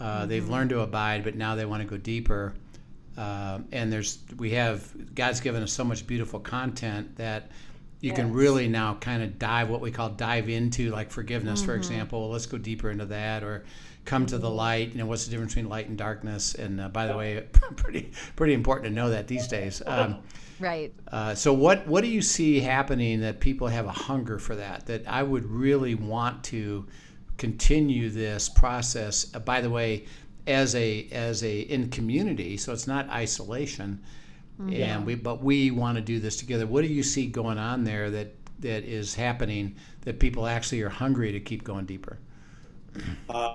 Uh, 0.00 0.24
They've 0.26 0.42
Mm-hmm. 0.42 0.52
learned 0.52 0.70
to 0.70 0.80
abide, 0.80 1.22
but 1.24 1.34
now 1.36 1.54
they 1.56 1.64
want 1.64 1.82
to 1.82 1.88
go 1.88 1.96
deeper. 1.96 2.54
Um 3.20 3.66
and 3.72 3.92
there's 3.92 4.18
we 4.38 4.50
have 4.52 5.14
God's 5.14 5.40
given 5.40 5.62
us 5.62 5.72
so 5.72 5.84
much 5.84 6.06
beautiful 6.06 6.40
content 6.40 7.16
that 7.16 7.50
you 8.00 8.12
can 8.12 8.32
really 8.32 8.66
now 8.68 8.94
kind 8.94 9.22
of 9.22 9.38
dive 9.38 9.68
what 9.68 9.80
we 9.82 9.90
call 9.90 10.08
dive 10.10 10.48
into 10.48 10.90
like 10.90 11.10
forgiveness, 11.10 11.60
for 11.62 11.72
Mm-hmm. 11.72 11.78
example. 11.82 12.30
Let's 12.30 12.46
go 12.46 12.56
deeper 12.58 12.90
into 12.90 13.04
that, 13.06 13.42
or 13.42 13.64
come 14.06 14.24
to 14.26 14.38
the 14.38 14.48
light. 14.50 14.92
You 14.92 14.98
know, 14.98 15.06
what's 15.06 15.24
the 15.26 15.30
difference 15.30 15.54
between 15.54 15.68
light 15.70 15.88
and 15.88 15.98
darkness? 15.98 16.54
And 16.54 16.80
uh, 16.80 16.88
by 16.88 17.06
the 17.06 17.16
way, 17.16 17.44
pretty 17.76 18.10
pretty 18.36 18.54
important 18.54 18.86
to 18.88 18.94
know 18.94 19.10
that 19.10 19.28
these 19.28 19.46
days. 19.48 19.82
Um, 19.86 20.16
Right. 20.58 20.94
uh, 21.12 21.34
so 21.34 21.52
what 21.52 21.86
what 21.86 22.02
do 22.04 22.08
you 22.10 22.22
see 22.22 22.60
happening 22.60 23.20
that 23.20 23.40
people 23.40 23.66
have 23.68 23.86
a 23.86 23.92
hunger 23.92 24.38
for 24.38 24.54
that? 24.56 24.86
That 24.86 25.08
I 25.08 25.22
would 25.22 25.44
really 25.46 25.94
want 25.94 26.44
to 26.44 26.86
continue 27.38 28.10
this 28.10 28.48
process. 28.48 29.34
Uh, 29.34 29.40
by 29.40 29.60
the 29.60 29.70
way, 29.70 30.06
as 30.50 30.74
a 30.74 31.06
as 31.12 31.42
a 31.44 31.60
in 31.60 31.88
community, 31.90 32.56
so 32.56 32.72
it's 32.72 32.86
not 32.86 33.08
isolation, 33.08 34.02
and 34.70 35.06
we 35.06 35.14
but 35.14 35.42
we 35.42 35.70
want 35.70 35.96
to 35.96 36.02
do 36.02 36.18
this 36.18 36.36
together. 36.36 36.66
What 36.66 36.82
do 36.82 36.88
you 36.88 37.02
see 37.02 37.26
going 37.26 37.58
on 37.58 37.84
there 37.84 38.10
that 38.10 38.34
that 38.58 38.84
is 38.84 39.14
happening 39.14 39.76
that 40.02 40.18
people 40.18 40.46
actually 40.46 40.82
are 40.82 40.90
hungry 40.90 41.32
to 41.32 41.40
keep 41.40 41.64
going 41.64 41.86
deeper? 41.86 42.18
uh, 43.28 43.52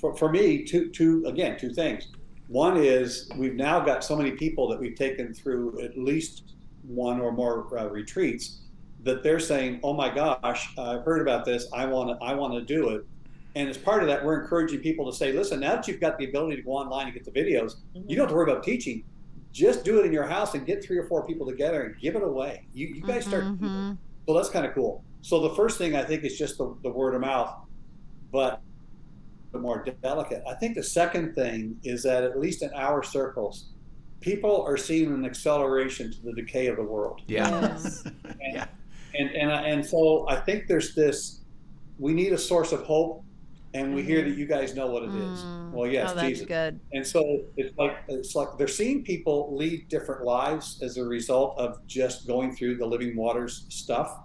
for, 0.00 0.16
for 0.16 0.30
me 0.30 0.64
two 0.64 0.88
two 0.90 1.24
again 1.26 1.58
two 1.58 1.72
things. 1.74 2.08
One 2.46 2.78
is 2.78 3.28
we've 3.36 3.56
now 3.56 3.80
got 3.80 4.02
so 4.02 4.16
many 4.16 4.30
people 4.30 4.68
that 4.68 4.80
we've 4.80 4.96
taken 4.96 5.34
through 5.34 5.80
at 5.82 5.98
least 5.98 6.54
one 6.82 7.20
or 7.20 7.32
more 7.32 7.78
uh, 7.78 7.88
retreats 7.90 8.60
that 9.02 9.22
they're 9.22 9.40
saying 9.40 9.80
oh 9.82 9.92
my 9.92 10.12
gosh 10.12 10.72
i've 10.78 11.04
heard 11.04 11.20
about 11.20 11.44
this. 11.44 11.66
I 11.72 11.84
want 11.84 12.08
to 12.08 12.24
i 12.24 12.34
want 12.34 12.54
to 12.54 12.62
do 12.62 12.90
it 12.90 13.06
And 13.54 13.68
as 13.68 13.78
part 13.78 14.02
of 14.02 14.08
that, 14.08 14.24
we're 14.24 14.40
encouraging 14.42 14.80
people 14.80 15.10
to 15.10 15.16
say, 15.16 15.32
listen, 15.32 15.60
now 15.60 15.76
that 15.76 15.88
you've 15.88 16.00
got 16.00 16.18
the 16.18 16.26
ability 16.26 16.56
to 16.56 16.62
go 16.62 16.72
online 16.72 17.06
and 17.06 17.14
get 17.14 17.24
the 17.24 17.30
videos, 17.30 17.76
you 17.94 18.16
don't 18.16 18.24
have 18.24 18.28
to 18.28 18.34
worry 18.34 18.50
about 18.50 18.62
teaching. 18.62 19.04
Just 19.52 19.84
do 19.84 19.98
it 19.98 20.06
in 20.06 20.12
your 20.12 20.26
house 20.26 20.54
and 20.54 20.66
get 20.66 20.84
three 20.84 20.98
or 20.98 21.06
four 21.06 21.26
people 21.26 21.46
together 21.46 21.82
and 21.82 21.98
give 22.00 22.14
it 22.14 22.22
away. 22.22 22.66
You, 22.74 22.88
you 22.88 23.02
guys 23.02 23.24
start. 23.24 23.44
Mhm. 23.44 23.96
So 24.26 24.34
that's 24.34 24.50
kind 24.50 24.66
of 24.66 24.74
cool. 24.74 25.02
So 25.22 25.40
the 25.40 25.54
first 25.54 25.78
thing 25.78 25.96
I 25.96 26.04
think 26.04 26.22
is 26.24 26.38
just 26.38 26.58
the, 26.58 26.76
the 26.82 26.90
word 26.90 27.14
of 27.14 27.22
mouth, 27.22 27.54
but 28.30 28.60
the 29.52 29.58
more 29.58 29.84
delicate. 30.02 30.42
I 30.46 30.54
think 30.54 30.74
the 30.74 30.82
second 30.82 31.34
thing 31.34 31.80
is 31.82 32.02
that 32.02 32.22
at 32.22 32.38
least 32.38 32.62
in 32.62 32.70
our 32.74 33.02
circles, 33.02 33.70
people 34.20 34.62
are 34.62 34.76
seeing 34.76 35.12
an 35.12 35.24
acceleration 35.24 36.12
to 36.12 36.20
the 36.22 36.32
decay 36.34 36.66
of 36.66 36.76
the 36.76 36.82
world. 36.82 37.22
Yeah. 37.26 37.48
Yes. 37.62 38.04
yeah. 38.52 38.66
And 39.14 39.30
and 39.30 39.50
and 39.50 39.84
so 39.84 40.28
I 40.28 40.36
think 40.36 40.68
there's 40.68 40.94
this. 40.94 41.40
We 41.98 42.12
need 42.12 42.32
a 42.32 42.38
source 42.38 42.72
of 42.72 42.82
hope, 42.82 43.24
and 43.74 43.94
we 43.94 44.02
hear 44.02 44.22
that 44.22 44.36
you 44.36 44.46
guys 44.46 44.74
know 44.74 44.86
what 44.88 45.02
it 45.02 45.14
is. 45.14 45.40
Mm. 45.40 45.70
Well, 45.72 45.86
yes, 45.90 46.10
oh, 46.10 46.14
that's 46.14 46.28
Jesus. 46.28 46.46
good. 46.46 46.80
And 46.92 47.06
so 47.06 47.44
it's 47.56 47.76
like 47.76 47.96
it's 48.08 48.34
like 48.34 48.48
they're 48.58 48.68
seeing 48.68 49.04
people 49.04 49.54
lead 49.56 49.88
different 49.88 50.24
lives 50.24 50.80
as 50.82 50.96
a 50.96 51.04
result 51.04 51.58
of 51.58 51.86
just 51.86 52.26
going 52.26 52.54
through 52.54 52.76
the 52.76 52.86
living 52.86 53.16
waters 53.16 53.66
stuff. 53.68 54.18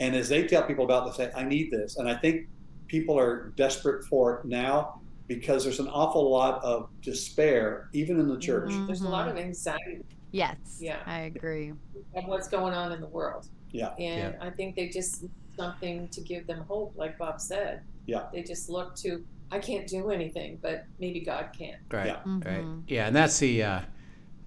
And 0.00 0.14
as 0.14 0.28
they 0.28 0.46
tell 0.46 0.62
people 0.62 0.84
about 0.84 1.06
this, 1.06 1.16
they 1.16 1.26
say, 1.26 1.32
"I 1.34 1.44
need 1.44 1.70
this," 1.70 1.96
and 1.96 2.08
I 2.08 2.16
think 2.16 2.48
people 2.86 3.18
are 3.18 3.52
desperate 3.56 4.04
for 4.04 4.38
it 4.38 4.44
now 4.44 5.00
because 5.26 5.64
there's 5.64 5.80
an 5.80 5.88
awful 5.88 6.30
lot 6.30 6.62
of 6.62 6.90
despair, 7.00 7.88
even 7.92 8.20
in 8.20 8.28
the 8.28 8.38
church. 8.38 8.70
Mhm. 8.70 8.86
There's 8.86 9.00
a 9.00 9.08
lot 9.08 9.28
of 9.28 9.36
anxiety 9.36 10.04
Yes. 10.34 10.78
Yeah. 10.80 10.98
I 11.06 11.20
agree. 11.20 11.72
of 12.16 12.24
what's 12.26 12.48
going 12.48 12.74
on 12.74 12.90
in 12.90 13.00
the 13.00 13.06
world. 13.06 13.48
Yeah. 13.70 13.94
And 14.00 14.36
I 14.40 14.50
think 14.50 14.74
they 14.74 14.88
just 14.88 15.24
something 15.56 16.08
to 16.08 16.20
give 16.20 16.48
them 16.48 16.64
hope, 16.66 16.92
like 16.96 17.16
Bob 17.18 17.40
said. 17.40 17.82
Yeah. 18.06 18.24
They 18.32 18.42
just 18.42 18.68
look 18.68 18.94
to, 18.96 19.24
I 19.50 19.58
can't 19.58 19.86
do 19.86 20.10
anything, 20.10 20.58
but 20.60 20.84
maybe 20.98 21.20
God 21.20 21.50
can. 21.56 21.76
Right. 21.90 22.06
Yeah. 22.06 22.20
Right. 22.24 22.64
Mhm. 22.64 22.82
Yeah, 22.88 23.06
and 23.06 23.16
that's 23.16 23.38
the 23.38 23.62
uh, 23.62 23.80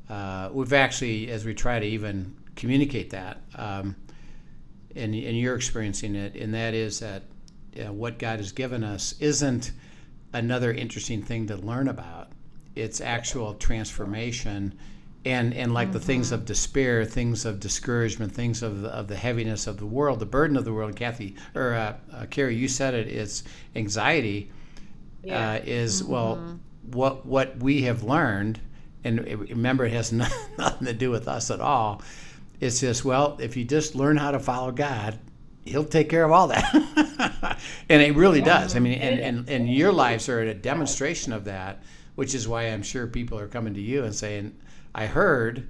uh, 0.09 0.49
we've 0.53 0.73
actually, 0.73 1.29
as 1.29 1.45
we 1.45 1.53
try 1.53 1.79
to 1.79 1.85
even 1.85 2.35
communicate 2.55 3.09
that, 3.11 3.41
um, 3.55 3.95
and 4.95 5.13
and 5.13 5.37
you're 5.37 5.55
experiencing 5.55 6.15
it, 6.15 6.35
and 6.35 6.53
that 6.53 6.73
is 6.73 6.99
that 6.99 7.23
uh, 7.79 7.91
what 7.93 8.17
God 8.19 8.39
has 8.39 8.51
given 8.51 8.83
us 8.83 9.15
isn't 9.19 9.71
another 10.33 10.73
interesting 10.73 11.21
thing 11.21 11.47
to 11.47 11.55
learn 11.57 11.87
about. 11.87 12.31
It's 12.75 13.01
actual 13.01 13.53
transformation, 13.55 14.77
and 15.25 15.53
and 15.53 15.73
like 15.73 15.91
the 15.91 15.99
things 15.99 16.32
of 16.32 16.45
despair, 16.45 17.03
things 17.06 17.45
of 17.45 17.60
discouragement, 17.60 18.32
things 18.32 18.63
of 18.63 18.82
the, 18.82 18.89
of 18.89 19.08
the 19.08 19.15
heaviness 19.15 19.67
of 19.67 19.77
the 19.77 19.86
world, 19.86 20.19
the 20.19 20.25
burden 20.25 20.56
of 20.58 20.65
the 20.65 20.73
world. 20.73 20.95
Kathy 20.95 21.36
or 21.56 21.73
uh, 21.73 21.95
uh, 22.13 22.25
Carrie, 22.30 22.56
you 22.56 22.67
said 22.67 22.93
it. 22.93 23.08
It's 23.08 23.43
anxiety 23.75 24.51
Yeah. 25.23 25.53
uh, 25.53 25.62
is 25.65 26.03
well 26.03 26.60
what 26.91 27.25
what 27.25 27.58
we 27.58 27.82
have 27.84 28.03
learned 28.03 28.60
and 29.03 29.25
remember 29.49 29.86
it 29.86 29.91
has 29.91 30.12
no- 30.13 30.27
nothing 30.58 30.88
to 30.88 30.93
do 30.93 31.12
with 31.12 31.27
us 31.27 31.51
at 31.51 31.60
all 31.60 32.01
it's 32.62 32.80
just 32.80 33.03
well 33.03 33.38
if 33.41 33.58
you 33.58 33.65
just 33.65 33.93
learn 33.95 34.15
how 34.17 34.32
to 34.32 34.39
follow 34.39 34.71
god 34.71 35.19
he'll 35.65 35.84
take 35.84 36.10
care 36.10 36.23
of 36.23 36.32
all 36.32 36.47
that 36.47 36.73
and 37.89 38.01
it 38.01 38.15
really 38.15 38.41
does 38.41 38.75
i 38.75 38.80
mean 38.80 38.93
and, 38.99 39.19
and, 39.19 39.49
and 39.49 39.73
your 39.73 39.91
lives 39.91 40.30
are 40.30 40.39
a 40.39 40.53
demonstration 40.53 41.34
of 41.34 41.43
that 41.43 41.84
which 42.15 42.34
is 42.34 42.47
why 42.47 42.63
i'm 42.63 42.82
sure 42.84 43.06
people 43.06 43.38
are 43.38 43.47
coming 43.49 43.73
to 43.73 43.82
you 43.82 44.03
and 44.06 44.15
saying 44.15 44.56
i 44.97 45.05
heard 45.05 45.69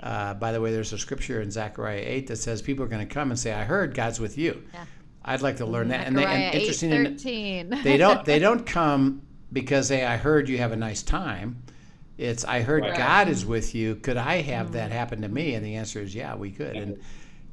uh, 0.00 0.34
by 0.34 0.50
the 0.50 0.60
way 0.60 0.72
there's 0.72 0.92
a 0.92 0.98
scripture 0.98 1.40
in 1.40 1.50
zechariah 1.52 2.02
8 2.04 2.26
that 2.26 2.36
says 2.36 2.60
people 2.60 2.84
are 2.84 2.88
going 2.88 3.06
to 3.06 3.14
come 3.14 3.30
and 3.30 3.38
say 3.38 3.52
i 3.52 3.62
heard 3.62 3.94
god's 3.94 4.18
with 4.18 4.36
you 4.36 4.60
Yeah. 4.74 4.84
i'd 5.26 5.42
like 5.42 5.58
to 5.58 5.66
learn 5.66 5.88
that 5.88 6.06
and, 6.08 6.16
they, 6.18 6.22
Zechariah 6.22 6.38
and 6.46 6.54
interesting 6.54 6.90
in- 6.92 7.16
8:13. 7.16 7.82
they 7.84 7.96
don't 7.96 8.24
they 8.24 8.38
don't 8.40 8.66
come 8.80 9.22
because 9.52 9.88
they 9.88 10.04
I 10.04 10.16
heard 10.16 10.48
you 10.48 10.56
have 10.58 10.72
a 10.72 10.76
nice 10.76 11.02
time. 11.02 11.62
It's 12.16 12.42
I 12.44 12.62
heard 12.62 12.84
Right. 12.84 12.96
God 12.96 13.28
is 13.28 13.44
with 13.44 13.74
you. 13.74 13.96
Could 13.96 14.16
I 14.16 14.36
have 14.40 14.72
that 14.72 14.90
happen 14.90 15.20
to 15.22 15.28
me? 15.28 15.54
And 15.54 15.62
the 15.64 15.74
answer 15.76 16.00
is 16.00 16.14
yeah, 16.14 16.34
we 16.36 16.50
could. 16.50 16.74
And 16.74 16.98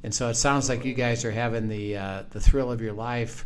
and 0.02 0.14
so 0.14 0.28
it 0.30 0.34
sounds 0.36 0.70
like 0.70 0.86
you 0.86 0.94
guys 0.94 1.26
are 1.26 1.30
having 1.30 1.68
the 1.68 1.98
uh, 1.98 2.22
the 2.30 2.40
thrill 2.40 2.72
of 2.72 2.80
your 2.80 2.94
life 2.94 3.44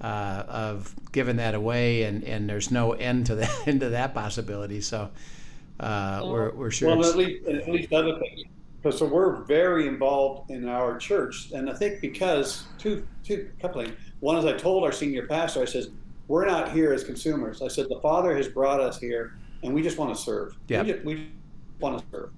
uh, 0.00 0.42
of 0.48 0.92
giving 1.12 1.36
that 1.36 1.54
away, 1.54 2.02
and, 2.02 2.24
and 2.24 2.48
there's 2.50 2.72
no 2.72 2.92
end 2.94 3.26
to 3.26 3.36
that 3.36 3.54
end 3.68 3.80
to 3.80 3.90
that 3.90 4.12
possibility. 4.12 4.80
So 4.80 5.10
uh, 5.80 6.22
we're 6.24 6.50
we're 6.52 6.70
sure. 6.70 6.96
Well, 6.96 7.04
at 7.04 7.16
least, 7.16 7.46
at 7.46 7.68
least 7.68 7.92
other 7.92 8.18
things. 8.18 8.42
Because 8.82 8.98
so 8.98 9.06
we're 9.06 9.44
very 9.44 9.88
involved 9.88 10.50
in 10.50 10.68
our 10.68 10.98
church, 10.98 11.50
and 11.52 11.70
I 11.70 11.74
think 11.74 12.02
because 12.02 12.66
two, 12.76 13.06
two, 13.22 13.50
couple 13.58 13.82
things. 13.82 13.96
One 14.20 14.36
is 14.36 14.44
I 14.44 14.52
told 14.52 14.84
our 14.84 14.92
senior 14.92 15.26
pastor, 15.26 15.62
I 15.62 15.64
says, 15.64 15.88
we're 16.28 16.46
not 16.46 16.70
here 16.70 16.92
as 16.92 17.02
consumers. 17.02 17.62
I 17.62 17.68
said 17.68 17.86
the 17.88 18.00
Father 18.00 18.36
has 18.36 18.46
brought 18.46 18.80
us 18.80 18.98
here, 18.98 19.38
and 19.62 19.74
we 19.74 19.82
just 19.82 19.96
want 19.96 20.14
to 20.14 20.22
serve. 20.22 20.56
Yeah. 20.68 20.82
We 20.82 20.92
just, 20.92 21.04
we 21.04 21.30
want 21.80 21.98
to 21.98 22.04
serve. 22.10 22.30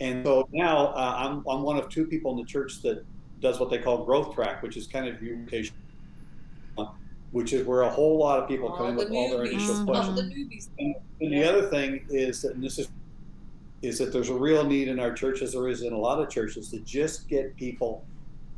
And 0.00 0.24
so 0.24 0.48
now 0.52 0.88
uh, 0.88 1.14
I'm 1.18 1.44
I'm 1.48 1.62
one 1.62 1.78
of 1.78 1.88
two 1.88 2.06
people 2.06 2.30
in 2.32 2.36
the 2.38 2.44
church 2.44 2.80
that 2.82 3.04
does 3.40 3.60
what 3.60 3.70
they 3.70 3.78
call 3.78 4.04
growth 4.04 4.34
track, 4.34 4.62
which 4.62 4.76
is 4.76 4.86
kind 4.86 5.08
of 5.08 5.18
communication, 5.18 5.74
which 7.32 7.52
is 7.52 7.66
where 7.66 7.82
a 7.82 7.88
whole 7.90 8.18
lot 8.18 8.38
of 8.38 8.48
people 8.48 8.70
come 8.72 8.88
in 8.90 8.96
the 8.96 9.04
with 9.04 9.12
all 9.12 9.30
their 9.30 9.44
initial 9.44 9.84
questions. 9.84 10.08
all 10.08 10.14
the 10.14 10.22
newbies. 10.22 10.68
And, 10.78 10.94
and 11.20 11.32
the 11.32 11.44
other 11.44 11.68
thing 11.68 12.04
is 12.10 12.42
that, 12.42 12.54
and 12.54 12.62
this 12.62 12.78
is, 12.78 12.88
is 13.80 13.98
that 13.98 14.12
there's 14.12 14.28
a 14.28 14.34
real 14.34 14.64
need 14.64 14.88
in 14.88 15.00
our 15.00 15.12
church, 15.12 15.42
as 15.42 15.52
there 15.52 15.66
is 15.68 15.82
in 15.82 15.92
a 15.92 15.98
lot 15.98 16.20
of 16.20 16.28
churches, 16.28 16.70
to 16.70 16.78
just 16.80 17.28
get 17.28 17.56
people 17.56 18.04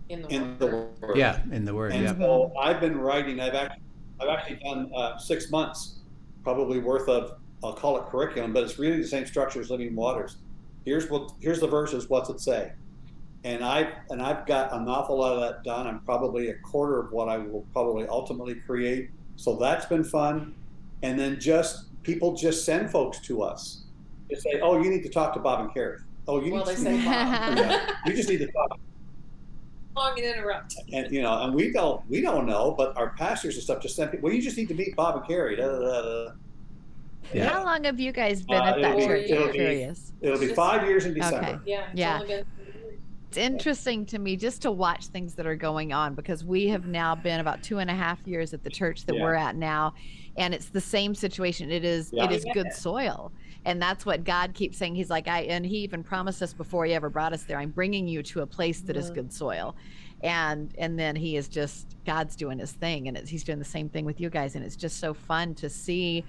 in 0.09 0.23
the 0.23 0.29
in 0.29 0.59
the. 0.59 0.67
Word. 0.67 1.17
yeah, 1.17 1.41
in 1.51 1.65
the 1.65 1.75
word. 1.75 1.93
And 1.93 2.03
Yeah. 2.03 2.19
so 2.19 2.53
I've 2.61 2.81
been 2.81 2.99
writing. 2.99 3.41
I've 3.41 3.55
actually, 3.55 3.83
I've 4.21 4.29
actually 4.29 4.57
done 4.57 4.91
uh, 4.95 5.17
six 5.19 5.51
months, 5.51 6.01
probably 6.43 6.79
worth 6.79 7.09
of. 7.09 7.39
I'll 7.63 7.73
call 7.73 7.97
it 7.97 8.05
curriculum, 8.11 8.53
but 8.53 8.63
it's 8.65 8.79
really 8.79 9.01
the 9.01 9.09
same 9.09 9.25
structure 9.25 9.61
as 9.61 9.71
Living 9.71 9.95
Waters. 9.95 10.37
Here's 10.85 11.09
what. 11.09 11.33
Here's 11.41 11.61
the 11.61 11.69
verses. 11.69 12.11
What's 12.11 12.29
it 12.29 12.41
say? 12.41 12.73
And 13.45 13.63
I 13.63 13.93
and 14.11 14.23
I've 14.23 14.47
got 14.47 14.73
an 14.73 14.89
awful 14.89 15.19
lot 15.19 15.35
of 15.35 15.41
that 15.41 15.63
done. 15.65 15.87
I'm 15.87 16.01
probably 16.01 16.49
a 16.49 16.55
quarter 16.55 16.99
of 16.99 17.13
what 17.13 17.29
I 17.29 17.37
will 17.39 17.65
probably 17.75 18.07
ultimately 18.09 18.55
create. 18.55 19.11
So 19.37 19.57
that's 19.57 19.85
been 19.85 20.03
fun. 20.05 20.55
And 21.03 21.19
then 21.19 21.39
just 21.39 21.85
people 22.03 22.35
just 22.35 22.65
send 22.65 22.91
folks 22.91 23.19
to 23.21 23.43
us. 23.43 23.83
They 24.31 24.37
say, 24.37 24.61
"Oh, 24.63 24.83
you 24.83 24.89
need 24.91 25.03
to 25.03 25.11
talk 25.11 25.35
to 25.35 25.41
Bob 25.41 25.61
and 25.61 25.75
Carrie. 25.75 25.99
Oh, 26.27 26.41
you 26.43 26.53
Well, 26.55 26.65
need 26.65 26.71
they 26.71 26.75
to, 26.77 26.81
say, 26.81 26.97
Bob. 27.05 27.57
Yeah. 27.59 27.91
you 28.07 28.15
just 28.15 28.31
need 28.31 28.39
to 28.39 28.47
talk." 28.51 28.79
Long 29.95 30.19
and 30.19 30.25
interrupt. 30.27 30.75
and 30.93 31.13
you 31.13 31.21
know, 31.23 31.43
and 31.43 31.55
we 31.55 31.71
don't 31.71 32.01
we 32.09 32.23
don't 32.23 32.47
know, 32.47 32.73
but 32.77 32.97
our 32.97 33.11
pastors 33.11 33.55
and 33.57 33.63
stuff 33.63 33.83
just 33.83 33.95
send 33.95 34.11
people. 34.11 34.25
Well, 34.29 34.35
you 34.35 34.41
just 34.41 34.57
need 34.57 34.69
to 34.69 34.75
meet 34.75 34.97
Bob 34.97 35.17
and 35.17 35.27
Carrie. 35.27 35.57
Da, 35.57 35.67
da, 35.69 35.79
da, 35.79 36.03
da. 36.03 36.33
Yeah. 37.35 37.49
How 37.51 37.65
long 37.65 37.85
have 37.85 38.01
you 38.01 38.11
guys 38.11 38.43
been 38.43 38.57
Uh, 38.61 38.65
at 38.65 38.77
that 38.77 38.85
it'll 38.85 38.99
be- 39.01 39.05
church? 39.07 39.31
it'll 39.31 39.47
be- 39.49 39.53
curious. 39.53 40.13
It'll 40.23 40.39
be 40.41 40.49
five 40.49 40.87
years 40.89 41.05
in 41.05 41.13
December. 41.15 41.37
Okay. 41.37 41.59
Yeah. 41.67 41.87
it's 41.91 41.99
Yeah. 41.99 42.19
It's 43.37 43.39
interesting 43.45 44.07
to 44.07 44.21
me 44.21 44.37
just 44.37 44.63
to 44.63 44.71
watch 44.71 45.09
things 45.09 45.35
that 45.35 45.45
are 45.45 45.57
going 45.57 45.93
on 45.93 46.15
because 46.15 46.45
we 46.45 46.69
have 46.69 46.87
now 46.87 47.17
been 47.17 47.41
about 47.41 47.65
two 47.65 47.81
and 47.81 47.91
a 47.91 47.95
half 47.95 48.25
years 48.29 48.55
at 48.55 48.63
the 48.63 48.71
church 48.71 49.07
that 49.07 49.17
Yeah. 49.17 49.23
we're 49.25 49.35
at 49.35 49.57
now, 49.57 49.95
and 50.37 50.55
it's 50.55 50.67
the 50.69 50.81
same 50.81 51.17
situation. 51.17 51.69
It 51.73 51.85
is 51.85 52.13
Yeah. 52.13 52.27
it 52.27 52.31
is 52.31 52.45
good 52.55 52.73
soil, 52.73 53.33
and 53.65 53.83
that's 53.83 54.07
what 54.07 54.23
God 54.23 54.55
keeps 54.55 54.79
saying. 54.79 54.95
He's 54.95 55.11
like 55.11 55.27
I, 55.27 55.41
and 55.43 55.67
He 55.67 55.79
even 55.79 56.05
promised 56.05 56.43
us 56.45 56.55
before 56.55 56.85
He 56.85 56.95
ever 56.95 57.11
brought 57.11 57.33
us 57.33 57.43
there. 57.43 57.59
I'm 57.59 57.71
bringing 57.73 58.07
you 58.07 58.23
to 58.23 58.43
a 58.43 58.47
place 58.47 58.83
that 58.83 58.97
is 58.97 59.11
Mhm. 59.11 59.15
good 59.15 59.33
soil, 59.33 59.75
and 60.23 60.73
and 60.79 60.97
then 60.97 61.17
He 61.17 61.37
is 61.37 61.49
just 61.49 61.97
God's 62.07 62.37
doing 62.37 62.61
His 62.61 62.71
thing, 62.71 63.09
and 63.09 63.17
it's, 63.17 63.29
He's 63.31 63.43
doing 63.43 63.59
the 63.59 63.65
same 63.65 63.89
thing 63.89 64.05
with 64.05 64.21
you 64.21 64.31
guys, 64.31 64.55
and 64.55 64.65
it's 64.65 64.77
just 64.77 65.01
so 65.01 65.13
fun 65.13 65.57
to 65.57 65.69
see 65.69 66.23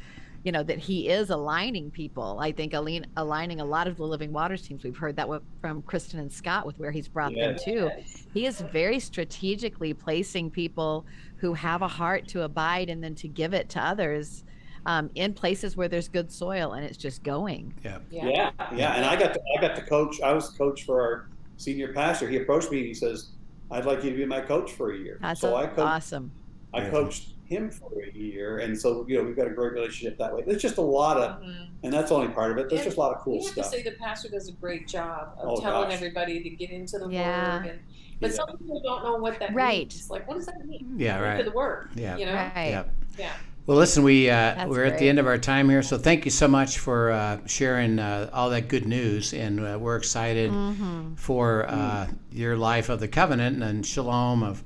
you 0.46 0.52
know 0.52 0.64
that 0.64 0.78
he 0.78 1.10
is 1.10 1.32
aligning 1.32 1.90
people 1.92 2.38
i 2.40 2.52
think 2.52 2.74
align, 2.74 3.06
aligning 3.18 3.60
a 3.60 3.66
lot 3.66 3.88
of 3.88 3.98
the 3.98 4.04
living 4.04 4.32
waters 4.32 4.62
teams 4.62 4.84
we've 4.84 4.96
heard 4.96 5.16
that 5.16 5.28
from 5.60 5.82
kristen 5.82 6.20
and 6.20 6.32
scott 6.32 6.66
with 6.66 6.78
where 6.80 6.92
he's 6.92 7.08
brought 7.08 7.34
them 7.34 7.58
to 7.66 7.90
he 8.34 8.46
is 8.46 8.62
very 8.72 9.00
strategically 9.00 9.94
placing 9.94 10.50
people 10.50 11.06
who 11.38 11.54
have 11.54 11.82
a 11.82 11.88
heart 11.88 12.28
to 12.28 12.44
abide 12.44 12.90
and 12.90 13.04
then 13.04 13.16
to 13.16 13.28
give 13.28 13.54
it 13.54 13.68
to 13.68 13.82
others 13.82 14.46
um, 14.86 15.10
in 15.16 15.34
places 15.34 15.76
where 15.76 15.88
there's 15.88 16.08
good 16.08 16.32
soil 16.32 16.74
and 16.74 16.86
it's 16.86 16.98
just 16.98 17.24
going 17.24 17.74
yeah. 17.84 17.98
Yeah. 18.12 18.30
Yeah, 18.30 18.52
yeah. 18.76 18.94
And 18.94 19.04
I 19.04 19.16
got 19.16 19.34
to, 19.34 19.42
I 19.58 19.62
got 19.62 19.76
the 19.76 19.82
coach. 19.82 20.22
I 20.22 20.32
was 20.32 20.50
coach 20.50 20.84
for 20.84 21.02
our 21.02 21.28
senior 21.58 21.92
pastor. 21.92 22.30
He 22.30 22.38
approached 22.38 22.70
me 22.70 22.78
and 22.78 22.88
he 22.88 22.94
says, 22.94 23.32
"I'd 23.72 23.86
like 23.86 24.04
you 24.04 24.12
to 24.12 24.16
be 24.16 24.26
my 24.26 24.42
coach 24.42 24.74
for 24.74 24.92
a 24.92 24.98
year." 24.98 25.18
that's 25.20 25.42
so 25.42 25.56
I 25.56 25.66
coached. 25.66 25.80
awesome 25.80 26.32
I 26.72 26.82
Beautiful. 26.82 27.06
coached 27.06 27.35
him 27.46 27.70
for 27.70 27.92
a 28.04 28.12
year, 28.18 28.58
and 28.60 28.78
so 28.78 29.06
you 29.08 29.18
know 29.18 29.24
we've 29.24 29.36
got 29.36 29.48
a 29.48 29.52
great 29.52 29.74
relationship 29.74 30.18
that 30.18 30.36
way. 30.36 30.44
There's 30.46 30.62
just 30.62 30.78
a 30.78 30.82
lot 30.82 31.18
of, 31.18 31.42
Mhm. 31.42 31.68
and 31.84 31.94
that's 31.94 32.12
only 32.12 32.28
part 32.30 32.52
of 32.52 32.58
it. 32.58 32.70
There's 32.70 32.82
And 32.82 32.88
just 32.90 32.98
a 32.98 33.00
lot 33.00 33.14
of 33.16 33.22
cool 33.22 33.36
you 33.36 33.42
have 33.44 33.52
stuff. 33.54 33.66
to 33.66 33.78
say 33.78 33.84
the 33.84 33.92
pastor 33.92 34.30
does 34.30 34.50
a 34.50 34.54
great 34.54 34.88
job 34.88 35.36
of 35.40 35.50
Oh, 35.50 35.62
telling 35.62 35.90
gosh. 35.90 35.94
everybody 35.98 36.42
to 36.42 36.50
get 36.50 36.72
into 36.72 36.98
the 36.98 37.08
Yeah. 37.10 37.58
word. 37.60 37.68
And, 37.68 37.80
but 38.20 38.30
Yeah. 38.32 38.36
some 38.36 38.58
people 38.58 38.82
don't 38.84 39.04
know 39.04 39.16
what 39.18 39.40
that 39.40 39.54
Right. 39.54 39.80
means. 39.90 40.10
Like, 40.10 40.28
what 40.28 40.38
does 40.38 40.48
that 40.48 40.66
mean? 40.66 40.96
Yeah, 40.98 41.20
right. 41.20 41.38
To 41.38 41.44
the 41.44 41.52
word. 41.56 41.90
Yeah. 41.96 42.18
You 42.18 42.26
know. 42.26 42.34
right 42.34 42.52
Yeah. 42.70 42.84
Yeah. 43.18 43.32
Well, 43.68 43.78
listen, 43.78 44.04
we 44.04 44.30
uh, 44.30 44.68
we're 44.68 44.84
at 44.84 45.00
the 45.00 45.10
end 45.10 45.18
of 45.18 45.26
our 45.26 45.40
time 45.40 45.70
here, 45.70 45.82
so 45.82 45.98
thank 45.98 46.24
you 46.26 46.30
so 46.32 46.48
much 46.48 46.78
for 46.78 47.10
uh, 47.12 47.40
sharing 47.48 47.98
uh, 47.98 48.30
all 48.32 48.52
that 48.52 48.68
good 48.68 48.86
news, 48.88 49.34
and 49.34 49.60
uh, 49.60 49.78
we're 49.82 49.96
excited 49.96 50.52
Mhm. 50.52 51.18
for 51.18 51.66
uh, 51.68 52.08
your 52.32 52.58
life 52.58 52.90
of 52.90 53.00
the 53.00 53.08
covenant 53.08 53.64
and 53.64 53.84
shalom 53.84 54.44
of 54.44 54.64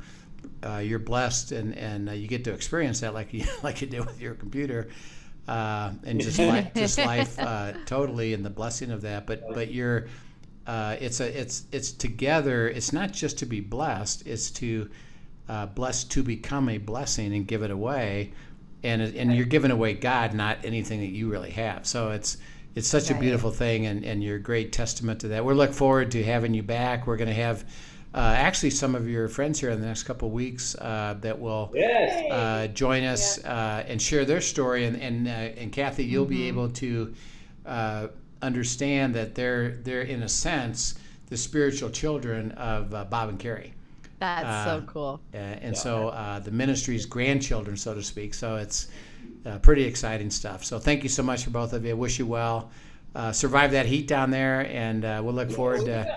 uh, 0.64 0.78
you're 0.78 1.00
blessed 1.00 1.52
and 1.52 1.78
and 1.78 2.10
uh, 2.10 2.12
you 2.14 2.28
get 2.28 2.44
to 2.46 2.54
experience 2.54 3.00
that 3.02 3.14
like 3.14 3.34
you 3.34 3.46
like 3.64 3.82
you 3.82 3.88
did 3.88 4.06
with 4.06 4.22
your 4.22 4.36
computer. 4.36 4.90
Uh, 5.48 5.94
and 6.04 6.22
just 6.22 6.38
life, 6.38 6.72
just 6.76 7.00
life, 7.00 7.40
uh, 7.40 7.74
totally, 7.88 8.36
and 8.36 8.46
the 8.46 8.52
blessing 8.52 8.92
of 8.92 9.02
that. 9.02 9.26
But 9.26 9.52
but 9.52 9.72
you're, 9.72 10.06
uh, 10.68 10.96
it's 11.00 11.22
a 11.22 11.40
it's 11.40 11.64
it's 11.72 11.92
together. 11.92 12.68
It's 12.68 12.94
not 12.94 13.12
just 13.12 13.40
to 13.40 13.48
be 13.48 13.60
blessed. 13.60 14.28
It's 14.28 14.52
to 14.52 14.88
uh, 15.48 15.66
blessed 15.66 16.12
to 16.12 16.22
become 16.22 16.70
a 16.70 16.78
blessing 16.78 17.34
and 17.34 17.48
give 17.48 17.64
it 17.64 17.72
away, 17.72 18.32
and 18.84 19.02
and 19.02 19.36
you're 19.36 19.48
giving 19.48 19.72
away 19.72 19.96
God, 19.96 20.36
not 20.36 20.60
anything 20.64 21.00
that 21.00 21.08
you 21.08 21.30
really 21.30 21.50
have. 21.50 21.88
So 21.88 22.12
it's 22.12 22.38
it's 22.76 22.88
such 22.88 23.10
a 23.10 23.16
beautiful 23.16 23.50
thing, 23.50 23.88
and 23.88 24.06
and 24.06 24.24
you're 24.24 24.36
a 24.36 24.42
great 24.42 24.72
testament 24.72 25.22
to 25.22 25.30
that. 25.30 25.44
We 25.44 25.56
look 25.56 25.74
forward 25.74 26.12
to 26.12 26.24
having 26.24 26.54
you 26.54 26.62
back. 26.62 27.08
We're 27.08 27.18
going 27.18 27.30
to 27.30 27.34
have. 27.34 27.66
Uh, 28.14 28.34
actually, 28.36 28.72
some 28.72 28.96
of 28.96 29.08
your 29.08 29.28
friends 29.28 29.60
here 29.60 29.70
in 29.70 29.80
the 29.80 29.86
next 29.86 30.04
couple 30.04 30.28
of 30.28 30.34
weeks 30.34 30.76
uh, 30.76 31.16
that 31.22 31.38
will 31.40 31.72
Yes. 31.76 32.32
uh, 32.32 32.68
join 32.74 33.04
us 33.04 33.44
uh, 33.46 33.84
and 33.88 34.02
share 34.02 34.26
their 34.26 34.42
story. 34.42 34.86
And 34.86 35.00
and, 35.02 35.28
uh, 35.28 35.32
and 35.32 35.72
Kathy, 35.72 36.06
you'll 36.06 36.26
be 36.26 36.48
able 36.48 36.70
to 36.70 37.14
uh, 37.66 38.08
understand 38.42 39.14
that 39.16 39.36
they're 39.36 39.72
they're 39.84 40.02
in 40.02 40.24
a 40.24 40.30
sense 40.30 40.96
the 41.30 41.38
spiritual 41.38 41.92
children 41.92 42.52
of 42.54 42.92
uh, 42.96 43.04
Bob 43.06 43.30
and 43.30 43.38
Carrie, 43.40 43.74
That's 44.18 44.46
Uh, 44.46 44.66
so 44.80 44.86
cool. 44.88 45.22
uh, 45.36 45.38
and 45.38 45.78
so 45.78 46.08
uh, 46.10 46.40
the 46.40 46.50
ministry's 46.50 47.06
grandchildren, 47.06 47.78
so 47.78 47.94
to 47.94 48.02
speak. 48.02 48.34
So 48.34 48.56
it's 48.56 48.88
uh, 49.46 49.60
pretty 49.60 49.84
exciting 49.84 50.32
stuff. 50.32 50.66
So 50.66 50.80
thank 50.80 51.04
you 51.04 51.10
so 51.10 51.22
much 51.22 51.44
for 51.44 51.52
both 51.52 51.74
of 51.74 51.86
you. 51.86 51.96
Wish 51.96 52.18
you 52.18 52.26
well. 52.26 52.72
Uh, 53.14 53.32
survive 53.32 53.72
that 53.74 53.86
heat 53.86 54.08
down 54.08 54.32
there, 54.32 54.62
and 54.72 55.06
uh, 55.06 55.22
we'll 55.24 55.36
look 55.36 55.52
forward 55.52 55.86
to. 55.86 56.08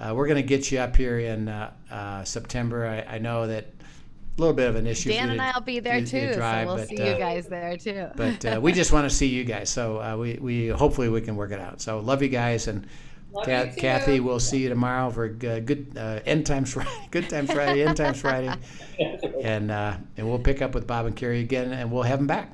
Uh, 0.00 0.14
we're 0.14 0.26
going 0.26 0.36
to 0.36 0.42
get 0.42 0.72
you 0.72 0.78
up 0.78 0.96
here 0.96 1.18
in 1.18 1.48
uh, 1.48 1.70
uh, 1.90 2.24
September. 2.24 2.86
I, 2.86 3.16
I 3.16 3.18
know 3.18 3.46
that 3.46 3.64
a 3.64 4.40
little 4.40 4.54
bit 4.54 4.68
of 4.68 4.76
an 4.76 4.86
issue. 4.86 5.10
Dan 5.10 5.28
and 5.30 5.38
to- 5.38 5.44
I'll 5.54 5.60
be 5.60 5.78
there 5.80 5.96
you- 5.96 6.00
you 6.00 6.06
too, 6.06 6.34
drive, 6.34 6.66
so 6.68 6.74
we'll 6.74 6.76
but, 6.82 6.88
see 6.88 7.02
uh, 7.02 7.12
you 7.12 7.18
guys 7.18 7.46
there 7.48 7.76
too. 7.76 8.06
but 8.16 8.44
uh, 8.46 8.58
we 8.62 8.72
just 8.72 8.92
want 8.92 9.08
to 9.10 9.14
see 9.14 9.26
you 9.26 9.44
guys. 9.44 9.68
So 9.68 10.00
uh, 10.00 10.16
we, 10.16 10.38
we 10.40 10.68
hopefully 10.68 11.08
we 11.10 11.20
can 11.20 11.36
work 11.36 11.50
it 11.52 11.60
out. 11.60 11.80
So 11.82 11.98
love 12.00 12.22
you 12.22 12.28
guys 12.28 12.66
and 12.68 12.86
Love 13.32 13.44
Ca- 13.44 13.62
you 13.64 13.70
too. 13.72 13.80
Kathy, 13.80 14.20
we'll 14.20 14.40
see 14.40 14.58
you 14.58 14.68
tomorrow 14.70 15.08
for 15.10 15.28
g- 15.28 15.60
good 15.60 15.92
uh, 15.96 16.18
end 16.26 16.46
times 16.46 16.72
Friday, 16.72 16.90
good 17.12 17.28
times 17.28 17.52
Friday, 17.52 17.84
end 17.84 17.96
times 17.96 18.20
Friday, 18.20 18.52
and 19.42 19.70
uh, 19.70 19.94
and 20.16 20.28
we'll 20.28 20.38
pick 20.40 20.62
up 20.62 20.74
with 20.74 20.84
Bob 20.86 21.06
and 21.06 21.14
Carrie 21.14 21.38
again, 21.40 21.72
and 21.72 21.92
we'll 21.92 22.02
have 22.02 22.18
them 22.18 22.26
back. 22.26 22.52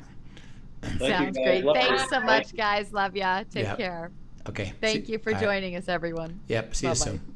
Thank 0.82 1.00
you, 1.00 1.06
Sounds 1.08 1.36
great. 1.38 1.64
Love 1.64 1.76
Thanks 1.76 2.02
you. 2.02 2.08
so 2.10 2.20
much, 2.20 2.54
guys. 2.54 2.92
Love 2.92 3.16
ya. 3.16 3.42
Take 3.50 3.64
Yeah. 3.64 3.76
care. 3.76 4.10
Okay. 4.48 4.74
Thank 4.82 5.06
See- 5.06 5.12
you 5.12 5.18
for 5.18 5.30
all 5.30 5.34
right. 5.36 5.42
joining 5.44 5.76
us, 5.76 5.88
everyone. 5.88 6.40
Yep. 6.48 6.74
See 6.74 6.86
you 6.88 6.92
Bye-bye. 6.92 7.04
soon. 7.04 7.35